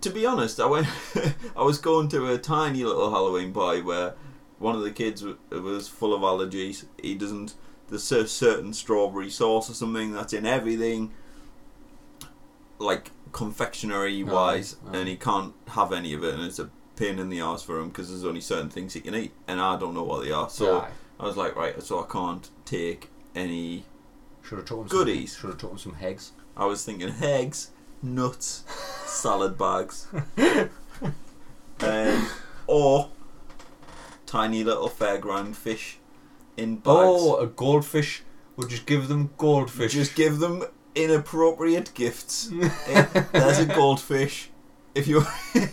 [0.00, 0.86] to be honest I went
[1.56, 4.14] I was going to a tiny little Halloween party where
[4.58, 7.54] one of the kids w- was full of allergies he doesn't
[7.88, 11.12] there's a certain strawberry sauce or something that's in everything
[12.78, 14.98] like confectionery wise Right, right.
[15.00, 17.78] and he can't have any of it and it's a pain in the ass for
[17.80, 20.30] him because there's only certain things he can eat and I don't know what they
[20.32, 20.90] are so Aye.
[21.18, 23.84] I was like, right, so I can't take any.
[24.42, 25.32] should have took him goodies.
[25.32, 26.32] Some, should have took him some eggs.
[26.56, 27.70] I was thinking eggs,
[28.02, 28.64] nuts,
[29.06, 30.08] salad bags,
[31.80, 32.28] um,
[32.66, 33.10] or
[34.26, 35.98] tiny little fairground fish
[36.56, 36.86] in bags.
[36.88, 38.22] Oh, a goldfish.
[38.56, 39.92] We'll just give them goldfish.
[39.92, 40.64] Just give them
[40.94, 42.50] inappropriate gifts.
[42.88, 44.50] Eh, There's a goldfish.
[44.94, 45.24] If you.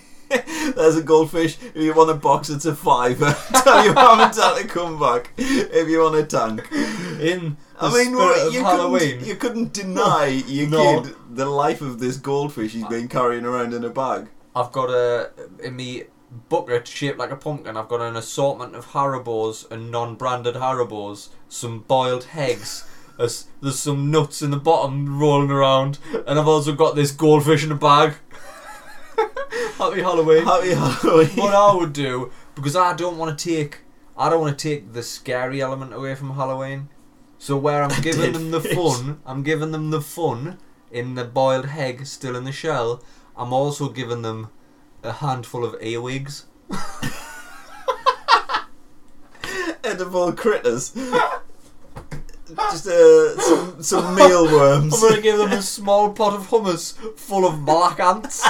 [0.76, 1.58] There's a goldfish.
[1.62, 3.36] If you want a box, it's a fiver.
[3.64, 5.32] Tell your mum and dad to come back.
[5.38, 6.68] If you want a tank.
[7.20, 9.00] in I mean, of you, Halloween.
[9.20, 11.02] couldn't, you couldn't deny your No.
[11.02, 14.30] kid the life of this goldfish he's been carrying around in a bag.
[14.56, 15.32] I've got a
[15.64, 16.04] in me
[16.48, 17.76] bucket shaped like a pumpkin.
[17.76, 22.86] I've got an assortment of Haribo's and non-branded Haribo's, some boiled eggs.
[23.22, 27.64] There's, there's some nuts in the bottom rolling around, and I've also got this goldfish
[27.64, 28.16] in a bag.
[29.78, 30.44] Happy Halloween.
[30.44, 31.30] Happy Halloween.
[31.36, 33.82] what I would do because I don't want to take
[34.18, 36.90] I don't want to take the scary element away from Halloween.
[37.38, 38.74] So where I'm giving them the fish.
[38.74, 40.58] fun, I'm giving them the fun
[40.90, 43.04] in the boiled egg still in the shell.
[43.38, 44.50] I'm also giving them
[45.04, 46.48] a handful of earwigs.
[49.84, 50.96] edible critters.
[52.56, 54.94] Just uh, some some mealworms.
[54.94, 58.46] I'm gonna give them a small pot of hummus full of black ants.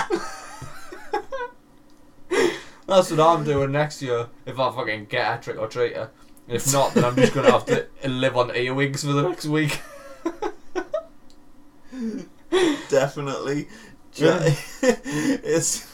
[2.87, 6.09] That's what I'm doing next year if I fucking get a trick or treater.
[6.47, 9.79] If not, then I'm just gonna have to live on earwigs for the next week.
[12.89, 13.69] Definitely.
[14.15, 14.39] Yeah.
[14.81, 15.87] it's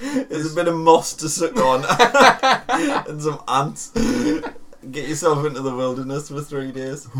[0.00, 1.84] it's a bit of moss to suck on
[3.08, 3.92] and some ants.
[4.90, 7.08] Get yourself into the wilderness for three days.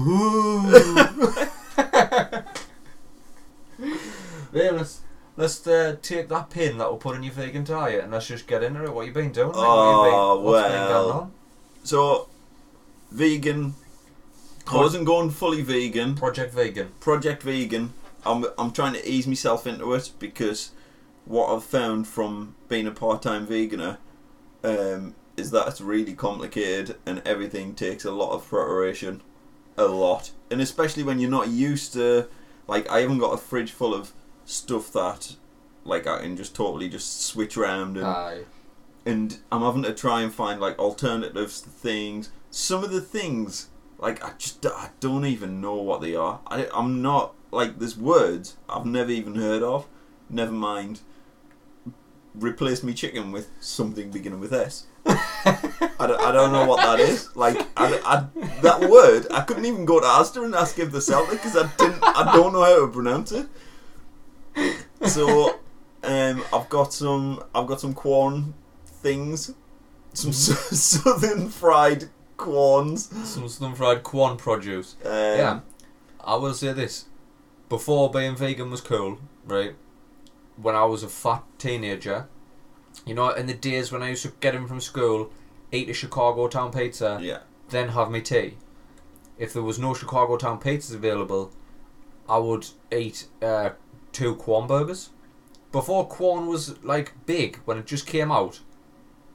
[4.52, 5.00] yeah, let's
[5.36, 8.46] let's uh, take that pin that we'll put in your vegan diet and let's just
[8.46, 8.94] get into it.
[8.94, 9.48] What you been doing?
[9.48, 9.56] mate?
[9.56, 11.04] Oh, what you been, what's been well.
[11.04, 11.32] going on?
[11.84, 12.28] So,
[13.10, 13.74] vegan.
[14.70, 16.14] I wasn't going fully vegan.
[16.14, 16.92] Project Vegan.
[17.00, 17.92] Project Vegan.
[18.24, 20.72] I'm I'm trying to ease myself into it because
[21.24, 23.98] what I've found from being a part-time veganer
[24.64, 29.22] um, is that it's really complicated and everything takes a lot of preparation,
[29.76, 32.28] a lot, and especially when you're not used to.
[32.66, 34.12] Like I haven't got a fridge full of
[34.44, 35.36] stuff that,
[35.84, 38.40] like I can just totally just switch around and Aye.
[39.06, 42.30] and I'm having to try and find like alternatives to things.
[42.50, 43.68] Some of the things,
[43.98, 46.40] like I just I don't even know what they are.
[46.46, 49.86] I I'm not like there's words I've never even heard of.
[50.28, 51.00] Never mind.
[52.34, 54.86] Replace me chicken with something beginning with S.
[55.06, 57.34] I don't, I don't know what that is.
[57.36, 58.26] Like I, I,
[58.62, 61.68] that word, I couldn't even go to Asda and ask if the Celtic because I
[61.76, 62.02] didn't.
[62.02, 63.46] I don't know how to pronounce it.
[65.06, 65.60] So,
[66.02, 67.42] um, I've got some.
[67.54, 68.54] I've got some Quorn
[68.86, 69.54] things,
[70.12, 70.46] some s
[70.80, 73.10] southern fried Quorns.
[73.28, 74.96] Some southern fried Quorn produce.
[75.04, 75.60] Um, yeah.
[76.24, 77.06] I will say this.
[77.68, 79.74] Before being vegan was cool, right?
[80.56, 82.28] When I was a fat teenager,
[83.06, 85.30] you know, in the days when I used to get in from school,
[85.72, 87.38] eat a Chicago town pizza, yeah.
[87.70, 88.56] then have my tea.
[89.38, 91.52] If there was no Chicago town pizzas available,
[92.28, 93.70] I would eat uh,
[94.12, 95.10] two Quorn burgers.
[95.70, 98.60] Before Quorn was like big when it just came out,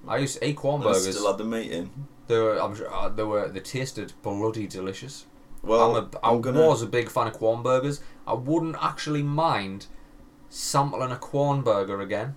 [0.07, 1.15] I used to eat And I burgers.
[1.15, 1.89] still had the meat in.
[2.27, 5.25] They were, I'm sure, uh, they were, they tasted bloody delicious.
[5.61, 6.67] Well, I'm a, I I'm gonna.
[6.67, 8.01] was a big fan of Quorn burgers.
[8.27, 9.87] I wouldn't actually mind
[10.49, 12.35] sampling a Quorn burger again,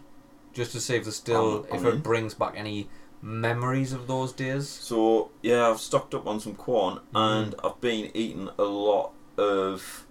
[0.56, 1.96] just to see if there's still I'm- if I'm in.
[1.98, 2.88] it brings back any
[3.22, 4.68] memories of those days.
[4.68, 7.16] So yeah, I've stocked up on some Quorn, Mm-hmm.
[7.16, 10.06] and I've been eating a lot of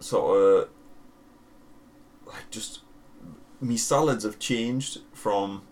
[0.00, 0.68] sort of
[2.26, 2.80] like just
[3.60, 5.62] me salads have changed from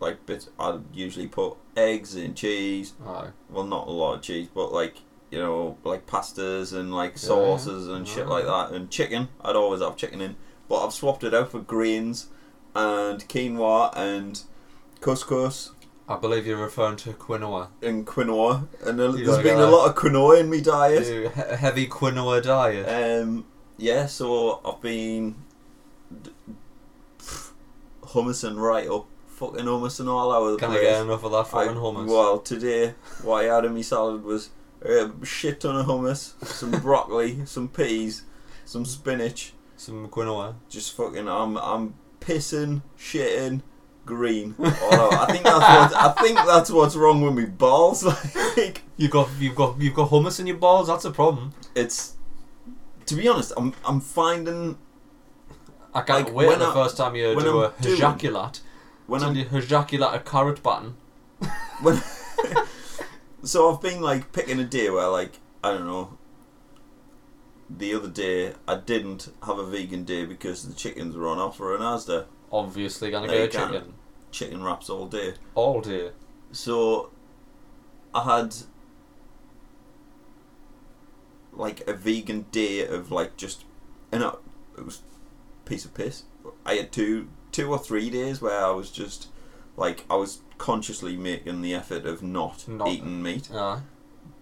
[0.00, 0.50] like bits.
[0.58, 2.92] I usually put eggs and cheese.
[3.06, 3.28] Aye.
[3.50, 4.96] Well, not a lot of cheese, but like
[5.30, 9.28] you know, like pastas and like Yeah, sauces and shit like that, and chicken.
[9.40, 10.36] I'd always have chicken in,
[10.68, 12.28] but I've swapped it out for grains
[12.76, 14.42] and quinoa and
[15.00, 15.70] couscous
[16.08, 17.68] I believe you're referring to quinoa.
[17.82, 21.04] and quinoa, and there's like been a lot of quinoa in my diet.
[21.04, 22.86] He- heavy quinoa diet.
[23.22, 23.44] Um,
[23.76, 25.34] yeah, so I've been
[26.22, 26.30] d-
[27.18, 30.82] pff, and right up, fucking hummus and all over the Can I place.
[30.82, 32.06] get enough of that I- fucking hummus?
[32.06, 34.50] Well, today what I had in my salad was
[34.82, 38.22] a shit ton of hummus, some broccoli, some peas,
[38.64, 39.54] some spinach.
[39.76, 40.54] Some quinoa.
[40.70, 43.62] Just fucking, I'm I'm pissing, shitting,
[44.04, 44.54] green.
[44.58, 45.16] Oh, over.
[45.16, 48.04] I think that's what I think that's what's wrong with me balls.
[48.56, 50.88] Like you've got you've got you've got hummus in your balls.
[50.88, 51.52] That's a problem.
[51.74, 52.14] it's
[53.06, 54.78] to be honest, I'm I'm finding
[55.94, 58.60] I can't Like, wait when the I- first time you do I'm a doing- ejaculate.
[59.06, 60.96] when I'm you ejaculate a carrot button.
[61.82, 62.00] when
[63.42, 66.16] so I've been like picking a day where like I don't know.
[67.68, 71.74] The other day I didn't have a vegan day because the chickens were on offer
[71.74, 72.26] in Asda.
[72.52, 73.94] Obviously, gonna There get a chicken
[74.30, 75.34] Chicken wraps all day.
[75.54, 76.10] all day.
[76.52, 77.10] So
[78.14, 78.54] I had
[81.52, 83.64] like a vegan day of like just
[84.12, 84.34] and I,
[84.76, 85.00] it was
[85.64, 86.24] a piece of piss.
[86.64, 89.28] I had two two or three days where I was just
[89.76, 93.50] like I was consciously making the effort of not, Not- eating meat.
[93.52, 93.80] Aye.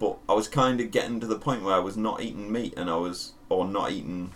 [0.04, 2.74] But I was kind of getting to the point where I was not eating meat
[2.76, 4.32] and I was or not eating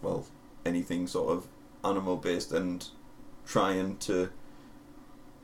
[0.00, 0.26] well
[0.64, 1.48] anything sort of
[1.84, 2.86] animal based and
[3.44, 4.30] trying to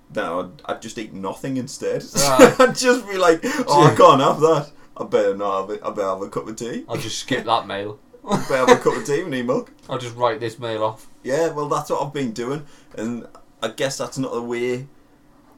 [0.08, 2.04] then I'd, I'd just eat nothing instead.
[2.14, 2.60] Right.
[2.60, 4.70] I'd just be like, oh, I can't have that.
[4.96, 5.80] I better not have it.
[5.84, 6.84] I better have a cup of tea.
[6.88, 7.98] I'll just skip that meal.
[8.30, 9.22] I better have a cup of tea.
[9.22, 9.72] and need milk.
[9.88, 11.08] I'll just write this mail off.
[11.24, 12.64] Yeah, well, that's what I've been doing,
[12.96, 13.26] and
[13.60, 14.86] I guess that's not the way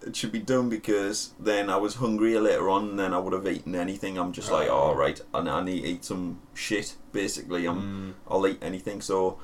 [0.03, 3.33] it should be done because then I was hungrier later on, and then I would
[3.33, 4.19] have eaten anything.
[4.19, 4.75] I'm just like, Oh.
[4.75, 6.97] all right, I, I need to eat some shit.
[7.13, 9.01] Basically, I'm I'll eat anything.
[9.01, 9.39] So,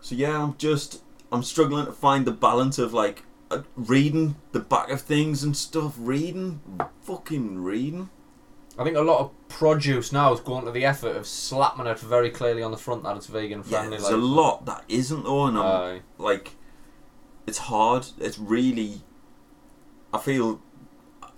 [0.00, 4.60] so yeah, I'm just I'm struggling to find the balance of like uh, reading the
[4.60, 5.94] back of things and stuff.
[5.98, 6.60] Reading,
[7.02, 8.10] fucking reading.
[8.76, 11.98] I think a lot of produce now is going to the effort of slapping it
[12.00, 13.96] very clearly on the front that it's vegan friendly.
[13.96, 16.56] Yeah, there's a lot that isn't though, and I'm like,
[17.46, 18.06] it's hard.
[18.18, 19.02] It's really.
[20.14, 20.60] I feel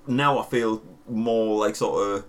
[0.06, 0.38] now.
[0.38, 2.24] I feel more like sort of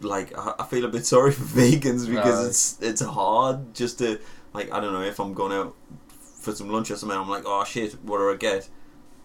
[0.00, 2.48] like I I feel a bit sorry for vegans because Aye.
[2.48, 4.20] it's it's hard just to
[4.52, 5.74] like I don't know if I'm going out
[6.40, 7.18] for some lunch or something.
[7.18, 8.68] I'm like, oh shit, what do I get?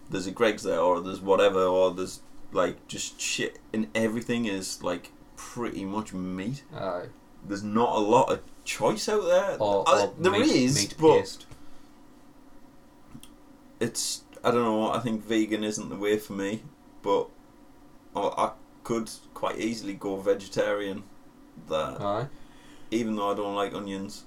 [0.09, 2.21] There's a Greggs there, or there's whatever, or there's
[2.51, 6.63] like just shit, and everything is like pretty much meat.
[6.75, 7.05] Aye.
[7.47, 9.57] There's not a lot of choice out there.
[9.59, 11.45] Or, or there meat, is, meat but paste.
[13.79, 14.91] it's I don't know.
[14.91, 16.63] I think vegan isn't the way for me,
[17.01, 17.27] but
[18.15, 18.51] I, I
[18.83, 21.03] could quite easily go vegetarian.
[21.67, 22.27] That Aye.
[22.91, 24.23] even though I don't like onions.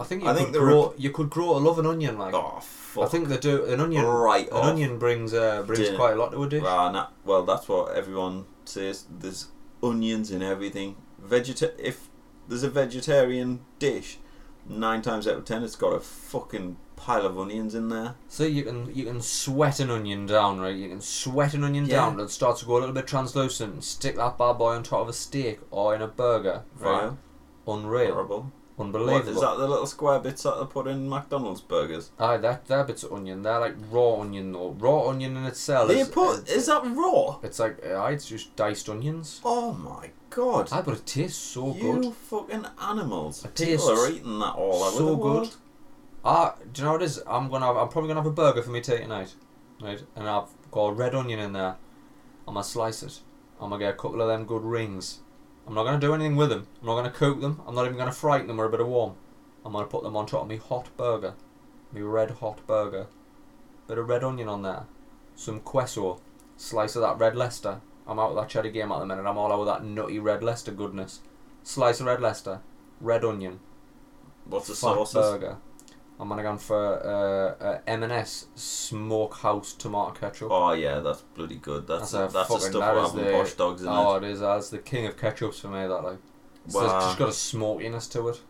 [0.00, 0.94] I think you I could think grow.
[0.96, 2.34] You could grow a love an onion like.
[2.34, 3.04] Oh fuck!
[3.04, 4.04] I think they do an onion.
[4.04, 4.64] right An off.
[4.64, 5.96] onion brings uh, brings Dinner.
[5.98, 6.64] quite a lot to a dish.
[6.66, 9.04] Ah, nah, well, that's what everyone says.
[9.20, 9.48] There's
[9.82, 10.96] onions in everything.
[11.22, 12.08] Vegeta- if
[12.48, 14.18] there's a vegetarian dish,
[14.66, 18.14] nine times out of ten, it's got a fucking pile of onions in there.
[18.28, 20.76] So you can you can sweat an onion down, right?
[20.76, 21.96] You can sweat an onion Yeah.
[21.96, 24.74] down and it starts to go a little bit translucent and stick that bad boy
[24.74, 26.62] on top of a steak or in a burger.
[26.78, 27.12] Right?
[27.66, 28.12] Unreal.
[28.12, 28.52] horrible.
[28.76, 29.28] What, Unbelievable.
[29.34, 32.10] is that the little square bits that they put in McDonald's burgers?
[32.18, 33.42] Aye, that that bit's of onion.
[33.42, 34.70] They're like raw onion though.
[34.78, 35.88] Raw onion in itself.
[35.88, 37.38] They is, put is that raw?
[37.42, 39.40] it's like uh, it's just diced onions.
[39.44, 40.68] Oh my god!
[40.72, 41.82] Aye, but it tastes so good.
[41.82, 42.14] you good.
[42.14, 43.44] fucking animals!
[43.44, 45.48] It People tastes are eating that all over so the good.
[46.24, 47.22] Ah, do you know what it is?
[47.26, 49.34] I'm gonna have, I'm probably gonna have a burger for me tea tonight,
[49.80, 50.02] right?
[50.14, 51.76] And I've got a red onion in there.
[52.46, 53.20] I'm gonna slice it.
[53.58, 55.20] I'm gonna get a couple of them good rings.
[55.66, 56.66] I'm not gonna do anything with them.
[56.80, 57.62] I'm not gonna cook them.
[57.66, 59.14] I'm not even gonna frighten them or a bit of warm.
[59.64, 61.34] I'm gonna put them on top of me hot burger,
[61.92, 63.06] me red hot burger.
[63.88, 64.84] Bit of red onion on there,
[65.34, 66.20] some queso,
[66.56, 67.80] slice of that red Leicester.
[68.06, 69.26] I'm out with that cheddar game at the minute.
[69.26, 71.20] I'm all out with that nutty red Leicester goodness.
[71.62, 72.60] Slice of red Leicester,
[73.00, 73.60] red onion,
[74.44, 75.60] What's the fat sauces?
[76.20, 80.48] I'm gonna go for uh, uh, M&S Smokehouse tomato ketchup.
[80.50, 81.86] Oh yeah, that's bloody good.
[81.86, 83.88] That's That's a that's, the fucking- stuff that we're is having the- posh dogs in
[83.88, 84.24] oh, it.
[84.24, 84.40] it is.
[84.40, 85.80] That's the king of ketchups for me.
[85.86, 86.18] That like,
[86.72, 86.84] Wow.
[86.84, 88.40] it's just got a smokiness to it.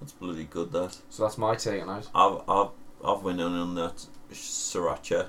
[0.00, 0.72] That's bloody good.
[0.72, 2.08] That So that's my take on it.
[2.14, 2.68] I've I've
[3.04, 5.28] I've went in on that sriracha,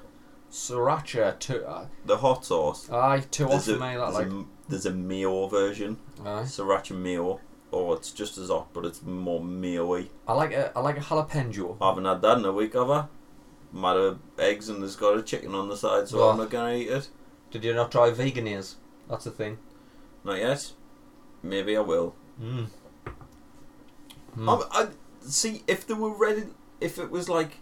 [0.50, 1.64] Sriracha, too.
[1.66, 2.90] Uh, the hot sauce.
[2.90, 3.78] aye, too There's for me.
[3.80, 6.44] That there's, like, a, there's a mayo version, aye.
[6.46, 7.40] sriracha mayo.
[7.74, 10.08] Oh, it's just as hot, but it's more mayo-y.
[10.28, 11.78] I like a, I like a jalapeno.
[11.82, 13.06] I haven't had that in a week, have I?
[13.74, 16.32] Have eggs and there's got a chicken on the side, so Well.
[16.32, 17.10] I'm not gonna eat it.
[17.52, 18.76] Did you not try veganeers?
[19.10, 19.58] That's the thing.
[20.24, 20.74] Not yet.
[21.44, 22.16] Maybe I will.
[22.42, 22.68] Mm.
[24.38, 24.88] I, I
[25.22, 26.44] see if there were ready.
[26.80, 27.58] If it was like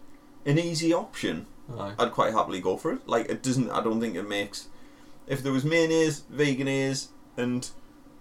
[0.45, 1.47] an easy option,
[1.77, 1.93] Aye.
[1.99, 3.07] I'd quite happily go for it.
[3.07, 3.69] Like it doesn't.
[3.71, 4.67] I don't think it makes.
[5.27, 7.69] If there was mayonnaise, vegan ears, and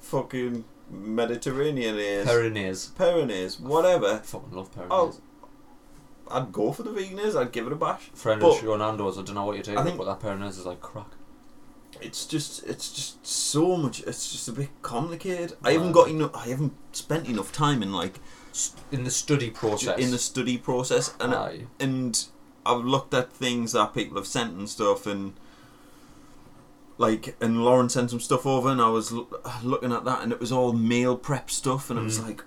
[0.01, 2.91] fucking Mediterraneanaise, Perinaise.
[2.93, 4.89] perinaise, whatever, I fucking love perinaise.
[4.91, 5.15] Oh,
[6.31, 7.35] I'd go for the veganese.
[7.37, 8.11] I'd give it a bash.
[8.15, 10.21] Friend but- of Sean Nando's, I don't know what you're taking, I think- but that
[10.21, 11.09] perinaise is like crack.
[12.01, 14.01] It's just, it's just so much.
[14.03, 15.57] It's just a bit complicated.
[15.65, 16.31] I haven't got enough.
[16.35, 18.21] I haven't spent enough time in like
[18.93, 19.99] In the study process.
[19.99, 21.67] in the study process, and Aye.
[21.81, 22.27] and
[22.65, 25.33] I've looked at things that people have sent and stuff, and
[26.99, 29.29] like, and Lauren sent some stuff over, and I was l-
[29.63, 32.27] looking at that, and it was all meal prep stuff, and it was Mm.
[32.27, 32.45] like,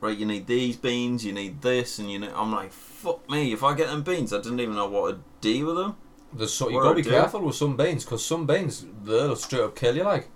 [0.00, 3.52] right, you need these beans, you need this, and you know, I'm like, fuck me,
[3.52, 5.96] if I get them beans, I didn't even know what to do with them.
[6.32, 7.20] There's so you gotta be yeah.
[7.20, 10.02] careful with some beans because some beans they'll straight up kill you.
[10.04, 10.28] Like,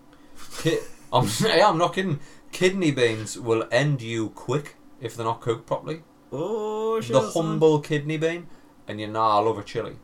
[0.62, 0.78] Ki-
[1.12, 2.20] I'm yeah, I'm not kidding.
[2.52, 6.02] Kidney beans will end you quick if they're not cooked properly.
[6.32, 8.46] Oh, the humble kidney bean,
[8.86, 9.96] and you know I love a chili.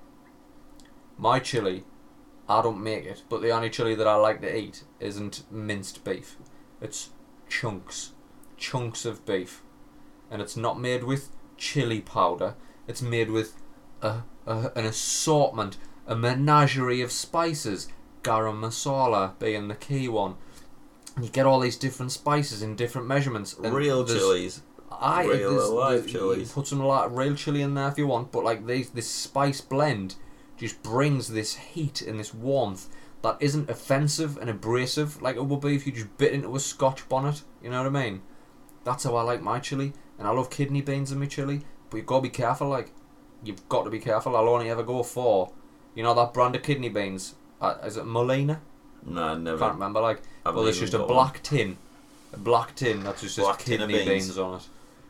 [1.16, 1.84] My chili,
[2.48, 6.04] I don't make it, but the only chili that I like to eat isn't minced
[6.04, 6.36] beef.
[6.80, 7.10] It's
[7.48, 8.12] chunks,
[8.56, 9.62] chunks of beef,
[10.30, 12.54] and it's not made with chili powder.
[12.86, 13.54] It's made with
[14.02, 17.88] a, a an assortment, a menagerie of spices.
[18.22, 20.36] Garam masala being the key one.
[21.16, 23.54] And you get all these different spices in different measurements.
[23.54, 24.62] and Real chilies.
[24.90, 26.52] I Real there's- alive there's- You chilies.
[26.52, 29.60] put some like real chili in there if you want, but like these this spice
[29.60, 30.16] blend
[30.56, 32.88] just brings this heat and this warmth
[33.22, 36.60] that isn't offensive and abrasive like it would be if you just bit into a
[36.60, 37.42] Scotch bonnet.
[37.62, 38.22] You know what I mean?
[38.84, 41.62] That's how I like my chili, and I love kidney beans in my chili.
[41.88, 42.68] But you've got to be careful.
[42.68, 42.90] Like
[43.42, 44.36] you've got to be careful.
[44.36, 45.52] I'll only ever go for,
[45.94, 47.34] you know, that brand of kidney beans.
[47.60, 48.60] Uh, is it Molina?
[49.06, 49.58] Nah, never.
[49.58, 50.00] Can't remember.
[50.00, 51.78] Like well, there's just a black tin,
[52.32, 54.26] a black tin that's just, just Black kidney beans.
[54.26, 54.38] beans.
[54.38, 54.68] on it,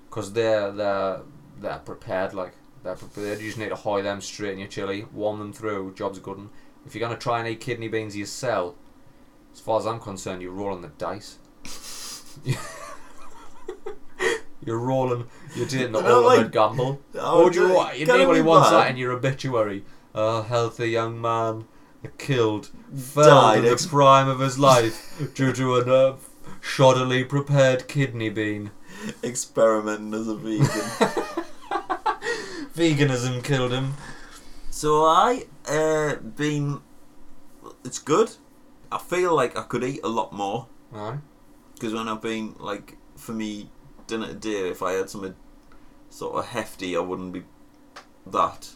[0.08, 1.20] because they're they're
[1.60, 2.52] they're prepared like
[2.84, 3.40] They're prepared.
[3.40, 5.94] You just need to hoy them straight in your chili, warm them through.
[5.94, 6.36] Job's good.
[6.38, 6.50] 'un.
[6.86, 8.74] If you're gonna try and eat kidney beans yourself,
[9.52, 11.38] as far as I'm concerned, you're rolling the dice.
[14.64, 15.26] you're rolling.
[15.56, 17.00] You're taking the ultimate like- gamble.
[17.14, 17.98] Oh, do you know what?
[18.00, 19.84] Nobody be wants that in your obituary.
[20.14, 21.64] A healthy young man
[22.18, 25.80] killed, fell Died in the prime of his life due to a
[26.10, 26.16] uh,
[26.60, 28.70] shoddily prepared kidney bean.
[29.24, 31.44] Experimenting as a vegan.
[32.76, 33.94] Veganism killed him.
[34.70, 36.80] so I uh been.
[37.84, 38.30] It's good.
[38.90, 41.18] I feel like I could eat a lot more Aye.
[41.74, 43.70] because when I've been like for me
[44.06, 45.34] dinner today, if I had something
[46.10, 47.42] sort of hefty, I wouldn't be
[48.26, 48.70] that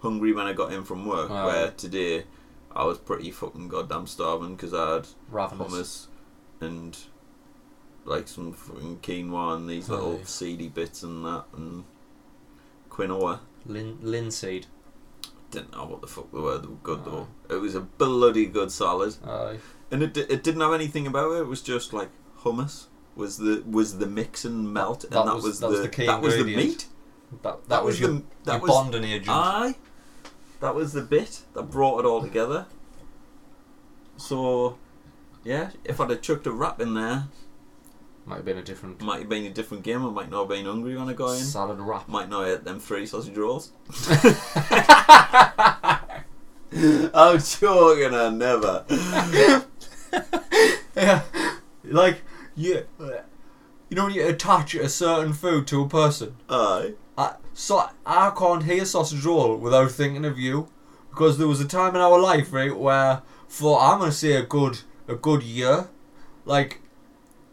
[0.00, 1.30] hungry when I got in from work.
[1.30, 1.46] Oh.
[1.46, 2.24] Where today
[2.74, 5.72] I was pretty fucking goddamn starving because I had Ravenous.
[5.72, 6.06] hummus
[6.60, 6.98] and
[8.04, 11.84] like some fucking quinoa and these little seedy bits and that and
[12.92, 13.40] quinoa.
[13.66, 14.66] Lin- linseed.
[15.50, 16.58] Didn't know what the fuck were.
[16.58, 17.28] They were good though.
[17.50, 19.58] It was a bloody good salad, Aye.
[19.90, 21.40] and it di- it didn't have anything about it.
[21.40, 22.08] It was just like
[22.40, 25.72] hummus was the was the mix and melt, and That that, was- was, that the,
[25.72, 26.68] was the key that was the ingredient.
[26.70, 26.86] meat.
[27.42, 29.28] That, that, That was, was your, the that your was bonding agent.
[29.30, 29.74] aye.
[30.60, 32.66] That was the bit that brought it all together.
[34.16, 34.78] So,
[35.44, 37.24] yeah, if I'd have chucked a wrap in there,
[38.24, 40.04] Might have been a different might have been a different game.
[40.06, 41.38] I might not have been hungry when I got in.
[41.38, 42.08] salad wrap.
[42.08, 43.72] Might not have them three sausage rolls.
[46.74, 48.84] I'm joking, I never.
[50.96, 51.22] yeah,
[51.84, 52.22] like
[52.54, 56.36] you, you know when you attach a certain food to a person.
[56.48, 56.94] Aye.
[57.18, 60.68] I, so I can't hear sausage roll without thinking of you,
[61.10, 64.42] because there was a time in our life, right, where for I'm gonna say a
[64.42, 65.88] good a good year,
[66.44, 66.81] like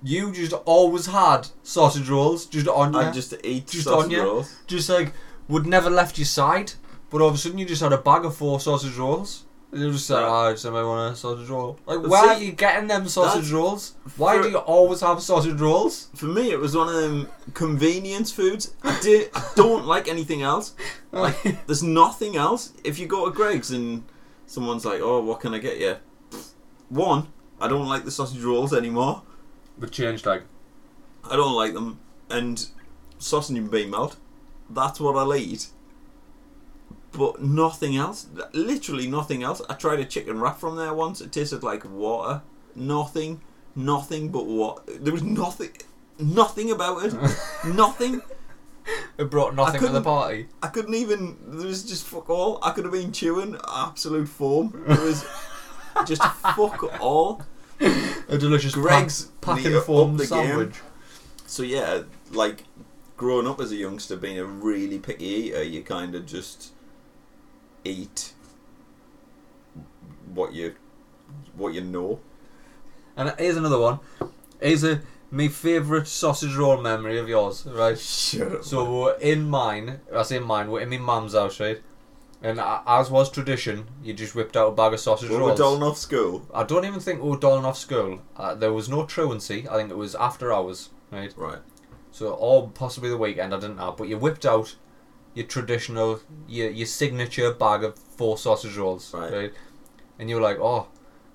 [0.03, 4.05] you just always had sausage rolls just on you, I just, just eat Just sausage
[4.05, 4.23] on you?
[4.23, 4.89] rolls.
[4.89, 5.13] like
[5.47, 6.73] would never left your side,
[7.09, 9.45] but all of a sudden you just had a bag of four sausage rolls.
[9.71, 10.47] And you just said, Right.
[10.47, 13.07] "Oh, does anybody want a sausage roll?" Like, But where see, are you getting them
[13.07, 13.93] sausage that's- rolls?
[14.17, 16.07] Why for- do you always have sausage rolls?
[16.15, 18.73] For me, it was one of them convenience foods.
[18.81, 19.29] I did.
[19.35, 20.73] I don't like anything else.
[21.11, 22.71] Like, there's nothing else.
[22.83, 24.03] If you go to Greggs and
[24.47, 25.97] someone's like, "Oh, what can I get you?"
[26.89, 27.27] One,
[27.61, 29.21] I don't like the sausage rolls anymore.
[29.79, 30.43] But change tag.
[31.29, 31.99] I don't like them.
[32.29, 32.67] And
[33.17, 34.17] sausage and bean melt.
[34.69, 35.67] That's what I'll eat.
[37.11, 38.27] But nothing else.
[38.53, 39.61] Literally nothing else.
[39.69, 41.21] I tried a chicken wrap from there once.
[41.21, 42.41] It tasted like water.
[42.75, 43.41] Nothing.
[43.75, 44.85] Nothing but what.
[45.03, 45.71] There was nothing.
[46.19, 47.13] Nothing about it.
[47.65, 48.21] nothing.
[49.17, 50.47] it brought nothing to the party.
[50.61, 51.37] I couldn't even.
[51.47, 52.59] There was just fuck all.
[52.61, 54.83] I could have been chewing absolute foam.
[54.87, 55.25] There was
[56.05, 57.41] just fuck all.
[58.29, 60.47] A delicious Greggs pack, pack and form the game.
[60.47, 60.75] sandwich.
[61.47, 62.65] So yeah, like
[63.17, 66.71] growing up as a youngster, being a really picky eater, you kind of just
[67.83, 68.33] eat
[70.33, 70.75] what you
[71.55, 72.19] what you know.
[73.17, 73.99] And here's another one.
[74.61, 75.01] Here's a
[75.31, 77.97] my favourite sausage roll memory of yours, right?
[77.99, 78.63] Shut up.
[78.63, 81.81] So we're in mine, I say mine, we're in my mum's house, right?
[82.41, 85.59] And a- as was tradition, you just whipped out a bag of sausage were rolls.
[85.59, 86.47] done off school.
[86.53, 88.21] I don't even think we were done off school.
[88.37, 89.67] Uh, there was no truancy.
[89.69, 91.33] I think it was after hours, right?
[91.35, 91.59] Right.
[92.11, 93.53] So or possibly the weekend.
[93.53, 93.93] I didn't know.
[93.97, 94.75] But you whipped out
[95.33, 99.31] your traditional, your your signature bag of four sausage rolls, Right.
[99.33, 99.53] right?
[100.17, 100.87] And you were like, oh,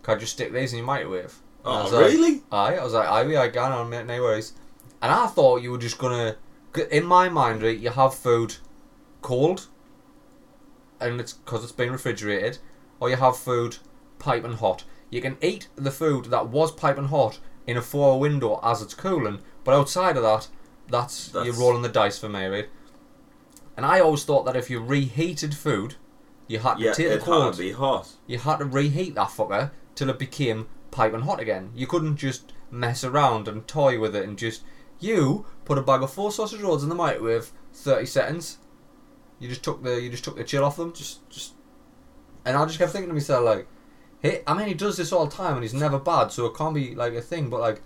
[0.02, 1.38] can I just stick these in your microwave?
[1.64, 2.42] And I Oh was like, really?
[2.50, 4.54] Aye, I was like, aye, I can, I'll make no worries.
[5.02, 6.36] And I thought you were just gonna,
[6.72, 8.56] 'cause in my mind, right, you have food
[9.22, 9.68] cold,
[11.04, 12.58] and it's because it's been refrigerated,
[13.00, 13.78] or you have food
[14.18, 14.84] piping hot.
[15.10, 18.94] You can eat the food that was piping hot in a four window as it's
[18.94, 20.48] cooling, but outside of that,
[20.88, 22.68] that's, you're rolling the dice for me, right?
[23.76, 25.94] And I always thought that if you reheated food,
[26.46, 28.08] you had to Yeah, take it the had to be hot.
[28.26, 31.70] you had to reheat that fucker till it became piping hot again.
[31.74, 34.62] You couldn't just mess around and toy with it and just
[35.00, 38.58] you put a bag of four sausage rolls in the microwave, thirty seconds.
[39.40, 41.54] You just took the you just took the chill off them, Just, just
[42.44, 43.66] and I just kept thinking to myself like,
[44.20, 46.56] hey, I mean he does this all the time and he's never bad, so it
[46.56, 47.50] can't be like a thing.
[47.50, 47.82] But like,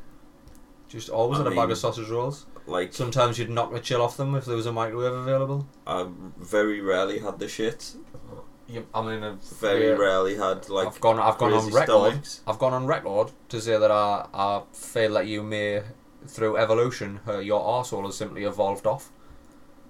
[0.89, 2.47] just always I had a bag of sausage rolls.
[2.67, 5.67] like Sometimes you'd knock the chill off them if there was a microwave available.
[5.87, 7.95] I very rarely had the shit.
[8.69, 9.93] You, I mean, a Very yeah.
[9.93, 10.89] rarely had like.
[10.89, 11.19] I've gone.
[11.19, 11.87] I've gone on record.
[11.89, 12.43] stomachs.
[12.47, 15.83] I've gone on record to say that I, I feel that you may,
[16.27, 19.11] through evolution, uh, your arsehole has simply evolved off.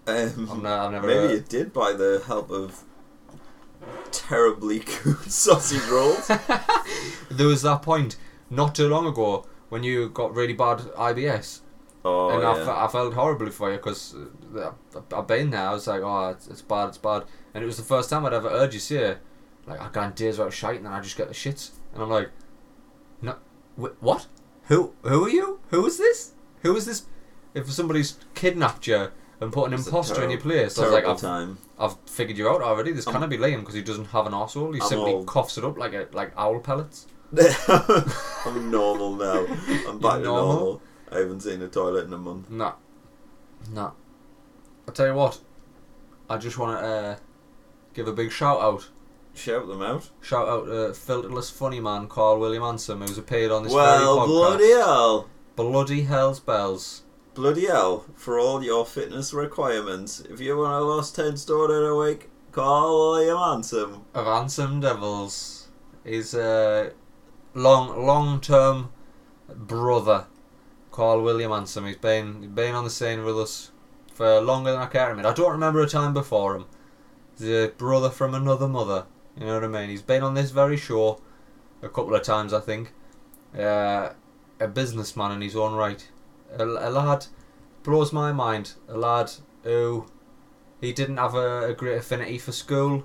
[0.08, 1.06] Um, I've, ne- I've never.
[1.06, 2.82] Maybe uh, it did by the help of
[4.10, 6.26] terribly good sausage rolls.
[7.30, 8.16] there was that point
[8.50, 11.60] not too long ago when you got really bad IBS,
[12.04, 12.64] Oh and I, yeah.
[12.64, 14.14] fe- I felt horribly for you because
[15.12, 15.68] I've been there.
[15.68, 17.24] I was like, oh, it's, it's bad, it's bad.
[17.54, 19.16] And it was the first time I'd ever heard you say,
[19.66, 21.72] like, I can't days without shite, and then I just get the shits.
[21.92, 22.30] And I'm like,
[23.20, 23.36] no,
[23.76, 24.26] wh- what?
[24.64, 25.60] Who who are you?
[25.70, 26.32] Who is this?
[26.62, 27.04] Who is this?
[27.54, 31.20] If somebody's kidnapped you and put an imposter in your place, I was like, I've,
[31.20, 31.58] time.
[31.78, 32.92] I've figured you out already.
[32.92, 34.74] This cannot be Liam because he doesn't have an arsehole.
[34.74, 37.06] He I'm simply all- coughs it up like a like owl pellets.
[37.68, 39.46] I'm normal now.
[39.88, 40.24] I'm back to normal?
[40.24, 40.82] normal.
[41.12, 42.50] I haven't seen a toilet in a month.
[42.50, 42.74] No.
[43.70, 43.92] No.
[44.86, 45.40] I'll tell you what.
[46.30, 47.16] I just want to uh,
[47.94, 48.88] give a big shout out.
[49.34, 50.10] Shout them out.
[50.20, 54.06] Shout out to filterless funny man Carl William Ansom who's appeared on this well, very
[54.08, 54.26] podcast.
[54.26, 55.28] bloody hell.
[55.54, 57.02] Bloody hell's bells.
[57.38, 58.04] Bloody hell.
[58.16, 62.30] For all your fitness requirements, if you want to lose 10 stone in a week,
[62.50, 64.06] call William Handsome.
[64.12, 65.68] Of Handsome Devils.
[66.04, 66.90] He's a
[67.54, 68.90] long long term
[69.54, 70.26] brother.
[70.90, 71.86] Carl William Ansom.
[71.86, 73.70] He's been been on the scene with us
[74.12, 75.24] for longer than I care admit.
[75.24, 76.64] I don't remember a time before him.
[77.38, 79.06] He's a brother from another mother.
[79.38, 79.90] You know what I mean?
[79.90, 81.20] He's been on this very show
[81.82, 82.92] a couple of times, I think.
[83.56, 84.08] Uh,
[84.58, 86.04] a businessman in his own right.
[86.56, 87.26] A, a lad
[87.82, 88.72] blows my mind.
[88.88, 89.32] A lad
[89.62, 90.06] who
[90.80, 93.04] he didn't have a, a great affinity for school.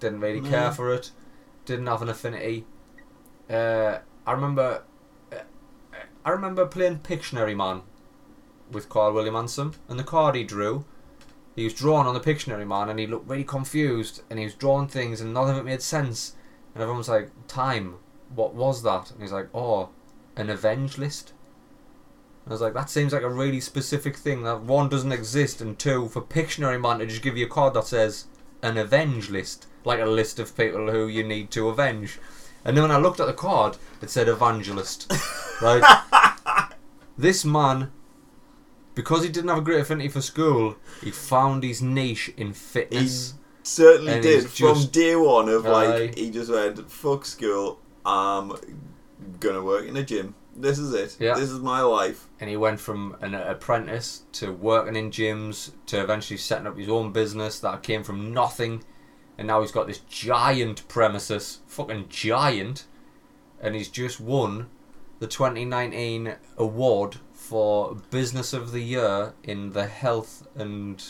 [0.00, 0.48] Didn't really No.
[0.50, 1.10] care for it.
[1.64, 2.66] Didn't have an affinity.
[3.48, 4.82] Uh, I remember.
[5.32, 5.36] uh,
[6.24, 7.82] I remember playing Pictionary Man
[8.70, 10.84] with Carl William Ansom, and the card he drew,
[11.54, 14.54] he was drawn on the Pictionary Man, and he looked really confused, and he was
[14.54, 16.34] drawing things, and none of it made sense,
[16.74, 17.96] and everyone was like, "Time,
[18.34, 19.90] what was that?" And he's like, "Oh,
[20.36, 21.32] an avenge list."
[22.46, 24.42] I was like, "That seems like a really specific thing.
[24.42, 27.74] That one doesn't exist, and two, for Pictionary Man to just give you a card
[27.74, 28.26] that says
[28.62, 32.18] an avenge list, like a list of people who you need to avenge."
[32.64, 35.12] And then when I looked at the card, it said evangelist.
[35.62, 35.82] right?
[37.18, 37.90] this man,
[38.94, 43.32] because he didn't have a great affinity for school, he found his niche in fitness.
[43.32, 44.42] He Certainly And did.
[44.44, 48.52] From just- day one of like, he just went, fuck school, I'm
[49.38, 50.34] gonna work in a gym.
[50.54, 51.16] This is it.
[51.18, 51.34] Yeah.
[51.34, 52.28] This is my life.
[52.40, 56.88] and he went from an apprentice to working in gyms to eventually setting up his
[56.88, 58.84] own business that came from nothing
[59.38, 62.86] and now he's got this giant premises fucking giant
[63.60, 64.68] and he's just won
[65.20, 71.02] the 2019 award for business of the year in the health and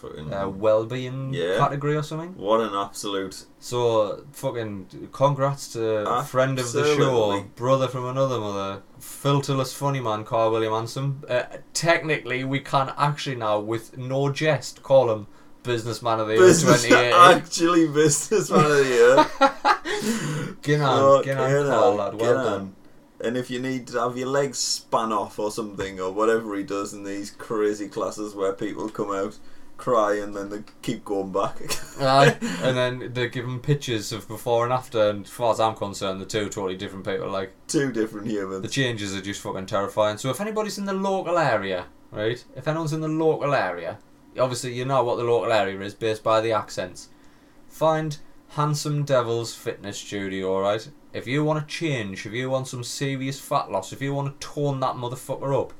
[0.00, 1.58] Fucking, uh, well-being Yeah.
[1.58, 3.44] category or something what an absolute.
[3.58, 10.00] so fucking congrats to a friend of the show brother from another mother filterless funny
[10.00, 11.42] man Carl William Ansom uh,
[11.74, 15.26] technically we can actually now with no jest call him
[15.64, 20.54] businessman of the year Business, 2018 actually, businessman of the year.
[20.62, 22.44] get on Oh, get on Carl lad get well on.
[22.44, 22.74] done
[23.20, 26.62] And if you need to have your legs span off or something, or whatever he
[26.62, 29.36] does in these crazy classes where people come out,
[29.78, 31.56] cry, and then they keep going back.
[32.00, 35.60] Aye, and then they give him pictures of before and after and as far as
[35.60, 38.62] I'm concerned they're two totally different people like Two different humans.
[38.62, 40.18] The changes are just fucking terrifying.
[40.18, 42.44] So if anybody's in the local area, right?
[42.54, 43.98] If anyone's in the local area,
[44.38, 47.08] obviously you know what the local area is based by the accents.
[47.68, 48.18] Find
[48.50, 50.88] Handsome Devils Fitness Studio, right?
[51.12, 54.40] If you want to change, if you want some serious fat loss, if you want
[54.40, 55.72] to tone that motherfucker up,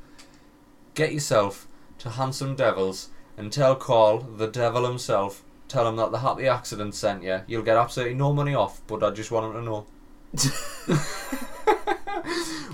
[0.95, 1.67] get yourself
[1.99, 3.09] to Handsome Devils
[3.39, 7.41] and tell Carl, the devil himself, tell him that the happy accident sent you.
[7.47, 9.87] You'll get absolutely no money off, but I just want him to know.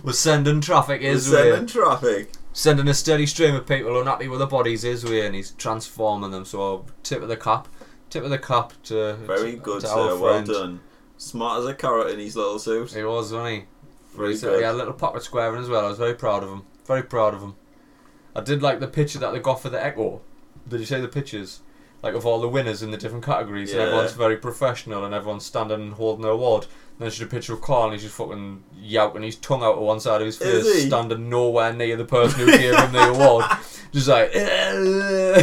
[0.03, 1.51] We're sending traffic is We're way.
[1.51, 2.31] sending traffic.
[2.53, 6.31] Sending a steady stream of people unhappy with their bodies his way, and he's transforming
[6.31, 6.45] them.
[6.45, 7.69] So tip of the cap,
[8.11, 10.19] tip of the cap to Very to, good, to sir.
[10.19, 10.81] Well done.
[11.17, 12.93] Smart as a carrot in his little suit.
[12.93, 13.65] He was, wasn't he?
[14.15, 14.59] Very uh, He's- good.
[14.59, 15.87] He had a little pocket square in as well.
[15.87, 16.63] I was very proud of him.
[16.87, 17.55] Very proud of him.
[18.37, 20.21] I did like the picture that they got for the Echo.
[20.69, 21.61] Did you see the pictures?
[22.03, 23.87] Like of all the winners in the different categories, and Yeah.
[23.87, 26.65] everyone's very professional, and everyone's standing and holding their award.
[26.65, 29.63] And then there's just a picture of Carl, and he's just fucking yelping his tongue
[29.63, 30.89] out of one side of his Is face, he?
[30.89, 33.45] standing nowhere near the person who gave him the award.
[33.93, 35.43] Just like, eh.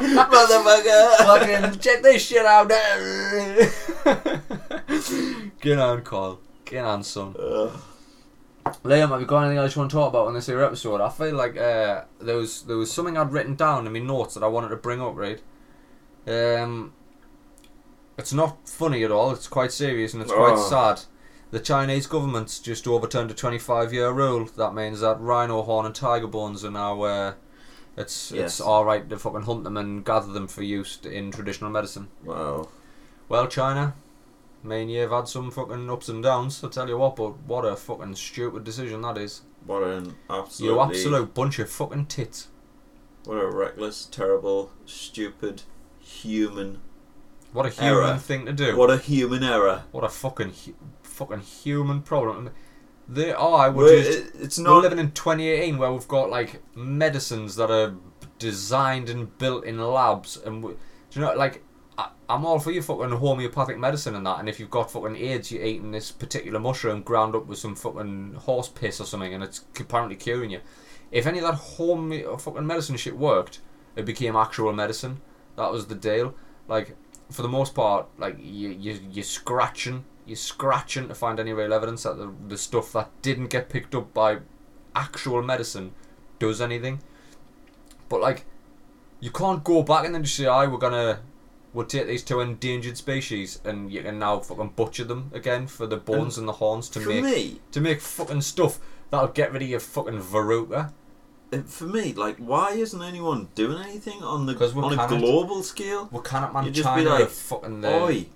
[0.00, 1.16] Motherfucker!
[1.70, 2.70] fucking check this shit out.
[2.70, 3.70] Eh.
[5.60, 6.40] Get on, Carl.
[6.64, 7.34] Get on, son.
[7.38, 7.70] Ugh.
[8.66, 11.00] Liam, have you got anything else you want to talk about on this here episode?
[11.00, 14.34] I feel like uh, there was there was something I'd written down in my notes
[14.34, 15.40] that I wanted to bring up, right?
[16.26, 16.92] Um,
[18.18, 19.30] it's not funny at all.
[19.32, 20.68] It's quite serious and it's quite Oh.
[20.68, 21.02] sad.
[21.50, 24.44] The Chinese government's just overturned a 25 year rule.
[24.56, 27.02] That means that rhino horn and tiger bones are now.
[27.02, 27.32] Uh,
[27.96, 28.44] it's Yes.
[28.44, 32.08] it's all right to fucking hunt them and gather them for use in traditional medicine.
[32.24, 32.68] Wow.
[33.28, 33.94] Well, China,
[34.62, 36.62] Me and you've had some fucking ups and downs.
[36.62, 39.42] I tell you what, but what a fucking stupid decision that is.
[39.64, 42.48] What an absolute, You absolute bunch of fucking tits.
[43.24, 45.62] what a reckless, terrible, stupid,
[45.98, 46.80] human.
[47.52, 48.16] What a human Error.
[48.18, 48.76] thing to do.
[48.76, 49.84] What a human error.
[49.92, 52.50] What a fucking hu- fucking human problem.
[53.08, 53.72] They are.
[53.72, 57.70] We're, We're- just, it- it's we're living in 2018 where we've got like medicines that
[57.70, 57.94] are
[58.38, 60.78] designed and built in labs, and we, do
[61.12, 61.64] you know like.
[62.00, 65.16] I- I'm all for your fucking homeopathic medicine and that, and if you've got fucking
[65.16, 69.34] AIDS, you're eating this particular mushroom ground up with some fucking horse piss or something,
[69.34, 70.60] and it's apparently curing you.
[71.10, 73.60] If any of that home fucking medicine shit worked,
[73.96, 75.20] it became actual medicine.
[75.56, 76.34] That was the deal.
[76.68, 76.96] Like,
[77.30, 81.74] for the most part, like you you you're scratching, you're scratching to find any real
[81.74, 84.38] evidence that the the stuff that didn't get picked up by
[84.94, 85.92] actual medicine
[86.38, 87.02] does anything.
[88.08, 88.44] But like,
[89.18, 91.20] you can't go back and then just say, "I we're gonna."
[91.72, 95.86] We'll take these two endangered species and you can now fucking butcher them again for
[95.86, 99.62] the bones and, the horns to make me, to make fucking stuff that'll get rid
[99.62, 100.92] of your fucking verruca.
[101.52, 105.62] uh, for me, like, why isn't anyone doing anything on the we on a global
[105.62, 106.08] scale?
[106.10, 108.26] Well, cannot man You just be China like, are fucking the Oi,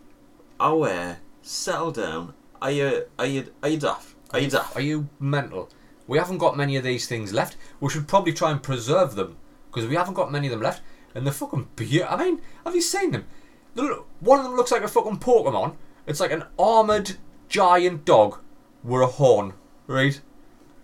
[0.60, 2.34] aware, settle down.
[2.62, 4.14] Are you are you are you daft?
[4.32, 4.76] Are you daft?
[4.76, 5.68] Are you mental?
[6.06, 7.56] We haven't got many of these things left.
[7.80, 9.36] We should probably try and preserve them
[9.70, 10.82] because we haven't got many of them left.
[11.14, 12.12] And they're fucking beautiful.
[12.14, 13.24] I mean, have you seen them?
[13.74, 15.76] Look- One of them looks like a fucking Pokemon.
[16.06, 17.16] It's like an armored
[17.48, 18.38] giant dog
[18.82, 19.54] with a horn,
[19.86, 20.20] right?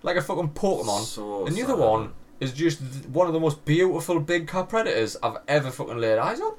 [0.02, 1.00] Like a fucking Pokemon.
[1.02, 2.80] So and the other one is just
[3.12, 6.54] one of the most beautiful big cat predators I've ever fucking laid eyes on.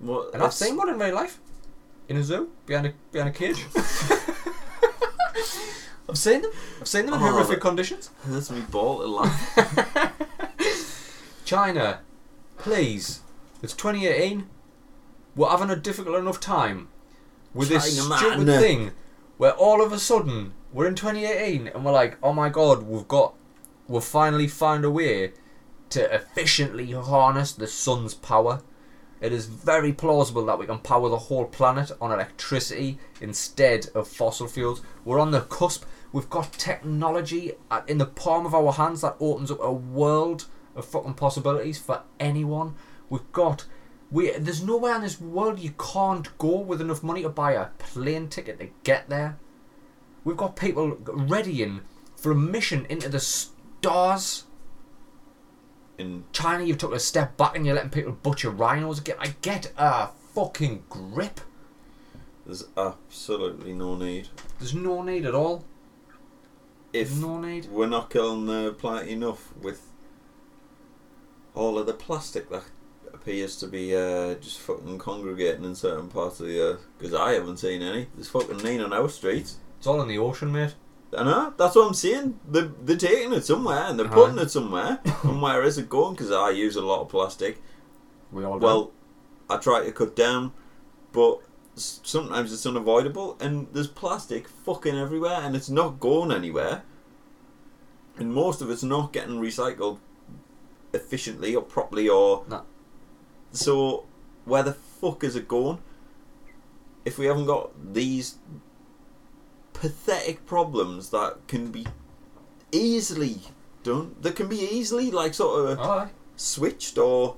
[0.00, 1.38] What, And I've seen one in real life.
[2.08, 3.64] In a zoo, behind a behind a cage.
[6.08, 6.52] I've seen them.
[6.80, 8.10] I've seen them in Oh, horrific that- conditions.
[8.24, 10.12] Hurts me ball to laugh.
[11.44, 12.00] China,
[12.58, 13.20] please.
[13.62, 14.48] It's 2018.
[15.34, 16.88] We're having a difficult enough time
[17.54, 18.60] with this China, stupid man.
[18.60, 18.90] thing
[19.38, 23.08] where all of a sudden we're in 2018 and we're like, oh my god, we've
[23.08, 23.34] got,
[23.86, 25.32] we've finally found a way
[25.90, 28.62] to efficiently harness the sun's power.
[29.20, 34.08] It is very plausible that we can power the whole planet on electricity instead of
[34.08, 34.82] fossil fuels.
[35.04, 35.84] We're on the cusp.
[36.12, 40.46] We've got technology uh, in the palm of our hands that opens up a world
[40.76, 42.74] of fucking possibilities for anyone.
[43.08, 43.66] We've got
[44.10, 47.66] we there's nowhere in this world you can't go with enough money to buy a
[47.78, 49.38] plane ticket to get there.
[50.24, 51.82] We've got people readying
[52.16, 54.44] for a mission into the stars.
[55.98, 59.16] In China, you've took a step back and you're letting people butcher rhinos again.
[59.18, 61.40] I get a fucking grip.
[62.44, 64.28] there's absolutely no need.
[64.58, 65.64] There's no need at all.
[66.92, 67.66] If no need.
[67.66, 69.82] we're not killing the planet enough with
[71.56, 72.62] all of the plastic that
[73.12, 77.32] appears to be uh, just fucking congregating in certain parts of the earth, because I
[77.32, 78.06] haven't seen any.
[78.14, 79.56] There's fucking none on our streets.
[79.78, 80.74] It's all in the ocean, mate.
[81.16, 82.38] I know, that's what I'm saying.
[82.46, 84.14] They're, they're taking it somewhere and they're Aye.
[84.14, 85.00] putting it somewhere.
[85.22, 86.14] and where is it going?
[86.14, 87.62] Because I use a lot of plastic.
[88.32, 88.66] We all do.
[88.66, 88.92] Well,
[89.48, 90.52] I try to cut down,
[91.12, 91.38] but
[91.76, 96.82] s- sometimes it's unavoidable, and there's plastic fucking everywhere, and it's not going anywhere.
[98.18, 99.98] And most of it's not getting recycled
[100.96, 102.62] efficiently or properly, or No.
[103.52, 104.04] so
[104.44, 105.78] where the fuck is it going?
[107.04, 108.38] If we haven't got these
[109.72, 111.86] pathetic problems that can be
[112.72, 113.40] easily
[113.82, 116.08] done, that can be easily like sort of Aye.
[116.36, 117.36] switched or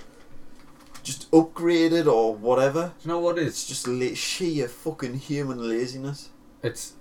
[1.02, 2.92] just upgraded or whatever.
[2.98, 6.30] Do you know what it It's just la- sheer fucking human laziness.
[6.62, 6.94] It's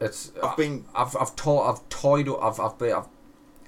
[0.00, 3.08] it's I've been I've I've to- I've toyed I've I've been, I've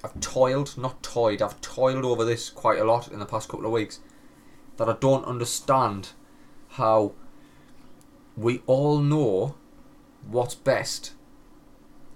[0.03, 3.65] I've toiled not toyed I've toiled over this quite a lot in the past couple
[3.65, 3.99] of weeks
[4.77, 6.09] that I don't understand
[6.69, 7.13] how
[8.35, 9.55] we all know
[10.27, 11.13] what's best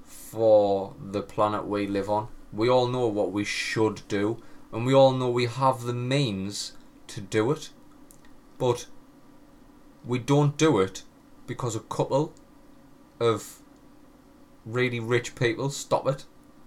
[0.03, 2.27] for the planet we live on.
[2.51, 6.73] We all know what we should do and we all know we have the means
[7.07, 7.69] to do it.
[8.57, 8.87] But
[10.05, 11.03] we don't do it
[11.47, 12.33] because a couple
[13.19, 13.59] of
[14.65, 16.25] really rich people stop it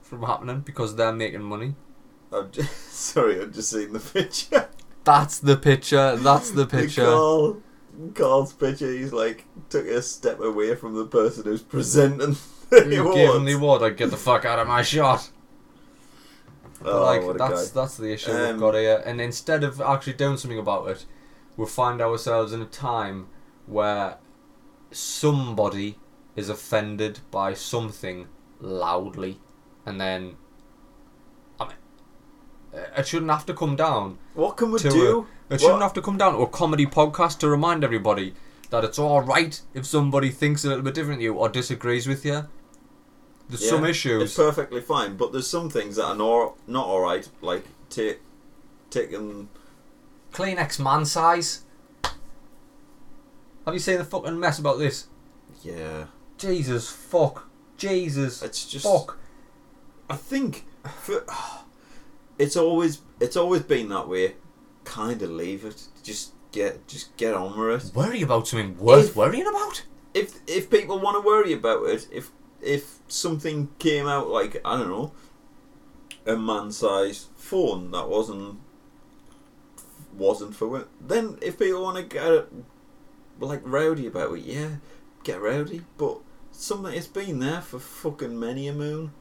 [0.09, 1.75] from happening because they're making money.
[2.33, 4.69] I'm just, sorry, I've just seen the picture.
[5.05, 6.17] That's the picture.
[6.17, 7.05] That's the picture.
[7.05, 7.63] Carl,
[8.15, 8.91] Carl's picture.
[8.93, 12.37] He's like took a step away from the person who's presenting
[12.71, 13.83] the You gave him the award.
[13.83, 15.31] I get the fuck out of my shot.
[16.81, 17.81] But Oh, like that's guy.
[17.83, 19.03] that's the issue Um, we've got here.
[19.05, 21.07] And instead of actually doing something about it,
[21.57, 23.29] we find ourselves in a time
[23.67, 24.19] where
[24.93, 25.99] somebody
[26.37, 28.29] is offended by something
[28.61, 29.41] loudly,
[29.89, 30.37] and then
[31.59, 31.77] I mean,
[32.97, 35.27] it shouldn't have to come down What can we do?
[35.51, 38.35] It shouldn't What- have to come down to a comedy podcast to remind everybody
[38.71, 42.25] that it's all right if somebody thinks a little bit different you or disagrees with
[42.25, 42.47] you.
[43.49, 44.23] There's Yeah, some issues.
[44.25, 48.21] It's perfectly fine, but there's some things that are not not all right, like take
[48.91, 49.49] taking.
[50.35, 51.63] Kleenex man size.
[53.65, 55.07] Have you seen the fucking mess about this?
[55.63, 57.49] Yeah, Jesus fuck.
[57.79, 58.85] Jesus it's just.
[58.85, 59.17] fuck.
[60.11, 60.65] I think
[61.03, 61.25] for,
[62.39, 64.35] it's always it's always been that way.
[64.85, 65.89] Kind of leave it.
[66.03, 67.95] Just get just get on with it.
[67.95, 69.85] Worry about something worth If- worrying about?
[70.15, 72.31] If if people want to worry about it, if
[72.63, 75.13] if something came out like I don't know,
[76.27, 78.59] a man-sized phone that wasn't
[80.17, 82.47] wasn't for women, then if people want to get
[83.39, 84.77] like rowdy about it, yeah,
[85.23, 85.83] get rowdy.
[85.99, 86.19] But
[86.51, 89.13] something it's been there for fucking many a moon,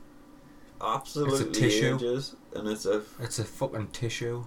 [0.81, 1.95] absolutely it's a tissue.
[1.95, 4.45] ages, and it's a It's a fucking tissue.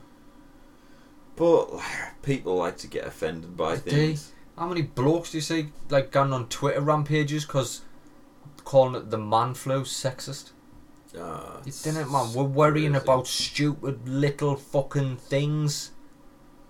[1.36, 1.68] But
[2.22, 4.32] people like to get offended by Do things.
[4.58, 7.80] How many blokes do you see like going on Twitter rampages because
[8.64, 10.50] calling it the man flu sexist?
[11.18, 12.32] Ah, You didn't, man.
[12.34, 13.04] We're worrying crazy.
[13.04, 15.90] about stupid little fucking things.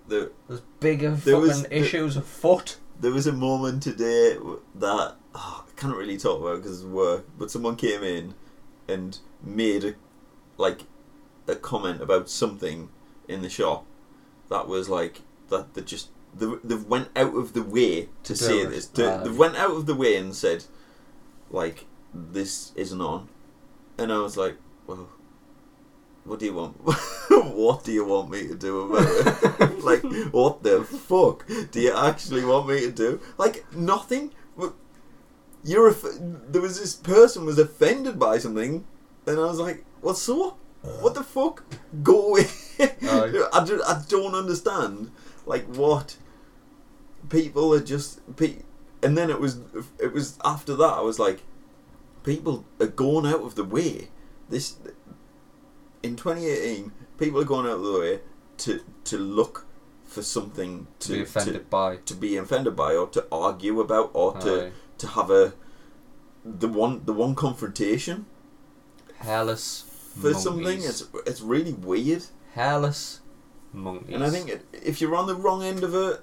[0.08, 2.76] The, There's bigger There fucking was- issues afoot.
[2.98, 6.90] there was a moment today w- that oh, I can't really talk about because of
[6.90, 8.34] work, but someone came in
[8.91, 9.95] and made a
[10.57, 10.82] like
[11.49, 12.88] a comment about something
[13.28, 13.84] in the shop
[14.51, 18.36] that was like that they just they, they went out of the way to To
[18.36, 18.70] say it.
[18.70, 18.86] this.
[18.88, 20.64] To, Ah, they went out of the way and said
[21.51, 23.28] like this isn't on,
[23.99, 25.09] and I was like, well.
[26.24, 26.76] What do you want?
[27.57, 29.82] what do you want me to do about it?
[29.91, 33.20] like, what the fuck do you actually want me to do?
[33.38, 34.30] Like, nothing.
[35.64, 35.90] You're.
[35.90, 36.04] Off-
[36.48, 38.84] there was this person was offended by something,
[39.26, 40.56] and I was like, "What so?
[41.00, 41.20] What uh.
[41.20, 41.64] the fuck?
[42.02, 42.46] Go away!"
[42.80, 43.48] Aye.
[43.52, 45.11] I, do, I don't understand.
[45.46, 46.16] Like what?
[47.28, 48.20] People are just.
[48.36, 48.62] Pe-
[49.02, 49.58] and then it was.
[49.98, 50.94] It was after that.
[50.94, 51.42] I was like,
[52.24, 54.08] people are going out of the way.
[54.48, 54.76] This
[56.02, 58.20] in 2018, people are going out of the way
[58.58, 59.66] to to look
[60.04, 61.96] for something To to be offended by.
[61.96, 64.40] to, to be offended by, or to argue about, or Aye.
[64.40, 64.72] to
[65.09, 65.53] have a
[66.44, 68.26] the one the one confrontation
[69.18, 69.84] Hairless
[70.18, 70.42] for monkeys.
[70.42, 70.78] something.
[70.82, 72.24] It's it's really weird,
[72.55, 73.20] hairless
[73.72, 74.14] monkeys.
[74.14, 76.20] and I think it, if you're on the wrong end of it,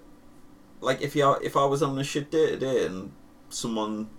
[0.82, 3.12] like if you if I was on a shit day today and
[3.50, 4.10] someone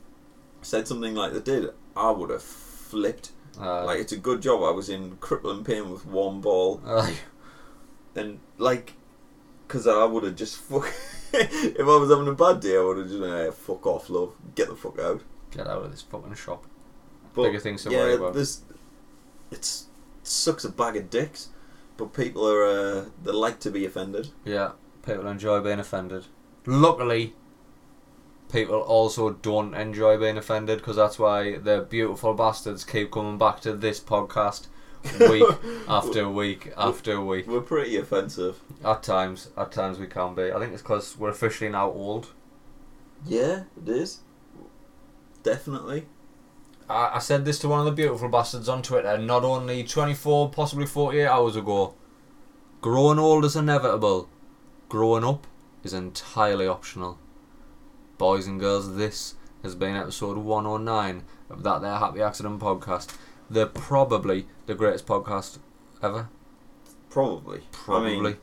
[0.62, 3.32] said something like they did, I would have flipped.
[3.61, 6.80] uh, like it's a good job I was in crippling pain with one ball.
[6.86, 7.16] aye.
[8.14, 8.94] and like,
[9.66, 10.92] because I would have just fuck.
[11.32, 14.10] if I was having a bad day, I would have just been like, fuck off,
[14.10, 15.22] love, get the fuck out.
[15.50, 16.66] get out of this fucking shop.
[17.34, 18.34] But Bigger things to yeah, worry about.
[18.34, 18.62] This,
[19.50, 19.86] it's
[20.22, 21.48] it sucks a bag of dicks,
[21.96, 24.28] but people are uh, they like to be offended.
[24.44, 24.72] Yeah,
[25.04, 26.26] people enjoy being offended.
[26.66, 27.34] Luckily,
[28.50, 33.60] people also don't enjoy being offended because that's why the beautiful bastards keep coming back
[33.60, 34.66] to this podcast
[35.18, 35.44] week
[35.89, 37.47] after week after week.
[37.47, 38.60] We're pretty offensive.
[38.85, 40.52] At times, at times we can be.
[40.52, 42.32] I think it's because we're officially now old.
[43.26, 44.20] Yeah, it is.
[45.43, 46.06] Definitely.
[46.89, 50.51] I, I said this to one of the beautiful bastards on Twitter not only 24,
[50.51, 51.94] possibly 48 hours ago.
[52.80, 54.28] Growing old is inevitable.
[54.89, 55.47] Growing up
[55.82, 57.18] is entirely optional.
[58.16, 63.16] Boys and girls, this has been episode 109 of That There Happy Accident podcast.
[63.50, 65.58] They're probably the greatest podcast
[66.02, 66.28] ever.
[67.10, 67.62] Probably.
[67.72, 68.16] Probably.
[68.18, 68.36] I mean,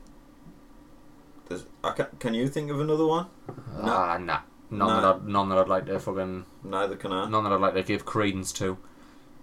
[1.48, 3.28] there's, I can, can you think of another one?
[3.48, 3.92] no.
[3.92, 4.40] Ah, nah.
[4.72, 4.96] None, No.
[5.02, 7.30] that I'd, none that I'd like to fucking Neither can I.
[7.30, 8.78] none that I'd like to give credence to.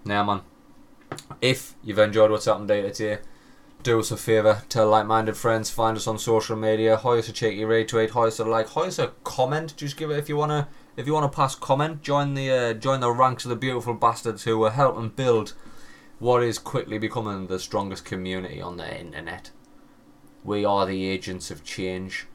[0.04, 0.40] Now, man,
[1.40, 3.18] if you've enjoyed what's happened day to day,
[3.84, 7.32] do us a favour, tell like-minded friends, find us on social media, hoy us a
[7.32, 9.76] cheeky retweet, hoy us a like, hoy us a comment.
[9.76, 10.66] Just give it if you wanna,
[10.96, 12.02] if you wanna pass comment.
[12.02, 15.54] Join the uh, join the ranks of the beautiful bastards who are helping build
[16.18, 19.50] what is quickly becoming the strongest community on the internet.
[20.44, 22.26] We are the agents of change.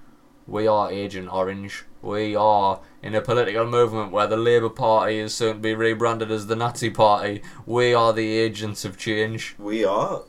[0.46, 1.84] We are Agent Orange.
[2.02, 6.32] We are in a political movement where the Labour Party is soon to be rebranded
[6.32, 7.42] as the Nazi Party.
[7.66, 9.56] We are the agents of change.
[9.58, 10.24] We are.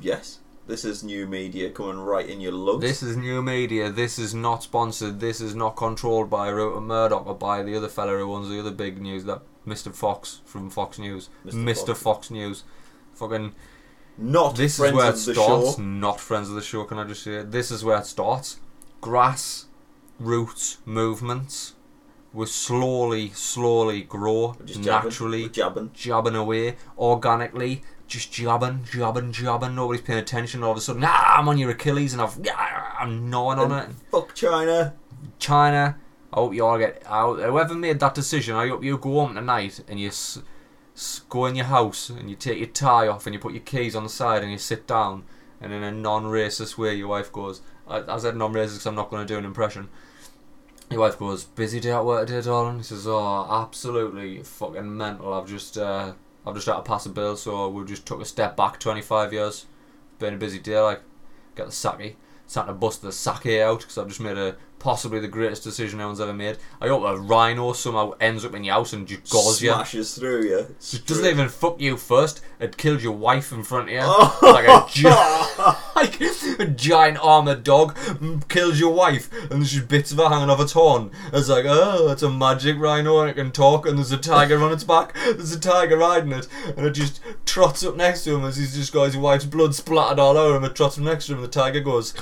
[0.00, 0.40] Yes.
[0.66, 2.80] This is new media coming right in your lungs.
[2.82, 3.90] This is new media.
[3.90, 5.18] This is not sponsored.
[5.20, 8.60] This is not controlled by Rupert Murdoch or by the other fella who owns the
[8.60, 9.92] other big news, that Mr.
[9.92, 11.28] Fox from Fox News.
[11.44, 11.54] Mr.
[11.54, 11.86] Mr.
[11.88, 12.00] Fox.
[12.00, 12.30] Fox.
[12.30, 12.64] News.
[13.14, 13.54] Fucking.
[14.18, 15.76] Not This friends is where it of the starts.
[15.76, 15.82] show.
[15.82, 16.84] Not friends of the show.
[16.84, 17.42] Can I just say?
[17.42, 18.60] This is where it starts.
[19.00, 19.66] Grass,
[20.20, 21.74] roots, movements.
[22.32, 25.90] will slowly, slowly grow just naturally jabbing.
[25.92, 27.82] jabbing away organically,
[28.12, 29.74] just jabbing, jabbing, jabbing.
[29.74, 30.62] Nobody's paying attention.
[30.62, 33.72] All of a sudden, ah, I'm on your Achilles, and I've, yeah, I'm gnawing on
[33.72, 33.88] it.
[34.10, 34.94] Fuck China.
[35.38, 35.96] China,
[36.32, 37.38] I hope you all get out.
[37.40, 40.40] Whoever made that decision, I hope you go home tonight and you s-
[40.94, 43.62] s- go in your house and you take your tie off and you put your
[43.62, 45.24] keys on the side and you sit down
[45.60, 47.62] and in a non-racist way, your wife goes.
[47.88, 49.88] I, I said non-racist because I'm not going to do an impression.
[50.90, 52.78] Your wife goes, busy day at work today, darling.
[52.78, 55.32] He says, oh, absolutely fucking mental.
[55.32, 56.12] I've just, uh,
[56.46, 59.32] I've just had to pass a bill, so we just took a step back 25
[59.32, 59.66] years.
[60.18, 61.02] Been a busy day, like,
[61.54, 62.00] get the sake.
[62.00, 62.12] Eh?
[62.46, 65.62] Starting to bust the sake eh, out because I've just made a possibly the greatest
[65.62, 66.58] decision anyone's ever made.
[66.80, 69.70] I hope a rhino somehow ends up in your house and just gores you.
[69.70, 70.58] Smashes through you.
[70.58, 72.42] It doesn't even fuck you first.
[72.58, 74.00] It killed your wife in front of you.
[74.02, 74.38] Oh.
[74.42, 75.08] Like a gi-
[75.94, 76.20] like
[76.60, 77.96] a giant armored dog
[78.48, 81.12] kills your wife, and there's just bits of her hanging off its horn.
[81.32, 84.60] It's like, oh, it's a magic rhino and it can talk, and there's a tiger
[84.62, 85.14] on its back.
[85.14, 88.74] There's a tiger riding it, and it just trots up next to him as he's
[88.74, 90.64] just got his wife's blood splattered all over him.
[90.64, 92.14] It trots up next to him, and the tiger goes,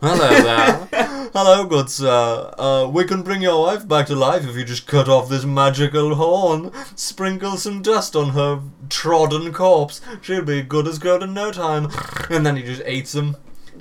[0.00, 0.88] Hello there.
[1.32, 2.54] Hello, good sir.
[2.56, 5.44] Uh, we can bring your wife back to life if you just cut off this
[5.44, 10.00] magical horn, sprinkle some dust on her trodden corpse.
[10.22, 11.88] She'll be good as gold in no time.
[12.30, 13.36] And then he just eats him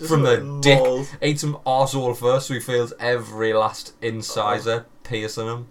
[0.08, 1.08] from the dick.
[1.22, 5.68] Eats him arsehole first, so he feels every last incisor piercing him.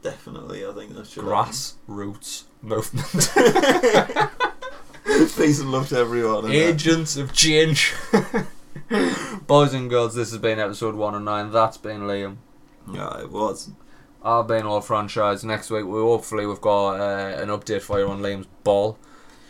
[0.00, 3.30] Definitely, I think that should Grass roots movement.
[5.36, 6.50] Peace and love to everyone.
[6.50, 7.92] Agents of change.
[9.46, 11.50] Boys and girls, this has been episode 109.
[11.52, 12.36] That's been Liam.
[12.92, 13.70] Yeah, it was.
[14.22, 15.44] I've been all Phranchize.
[15.44, 18.98] Next week, we hopefully we've got uh, an update for you on Liam's ball.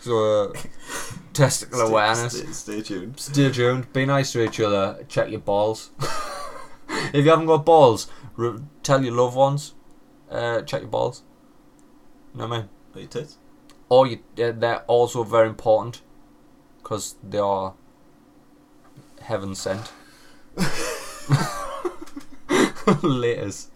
[0.00, 0.52] So, uh,
[1.32, 2.38] testicle Stay- awareness.
[2.38, 3.18] Stay, stay tuned.
[3.18, 3.92] Stay tuned.
[3.92, 5.04] Be nice to each other.
[5.08, 5.90] Check your balls.
[6.88, 9.74] if you haven't got balls, re- tell your loved ones.
[10.30, 11.22] Uh, check your balls.
[12.34, 12.68] You know what I mean?
[12.94, 13.38] Wait, tits.
[13.88, 16.02] Or they're also very important
[16.78, 17.74] because they are
[19.24, 19.92] heaven sent.
[23.02, 23.68] Laters.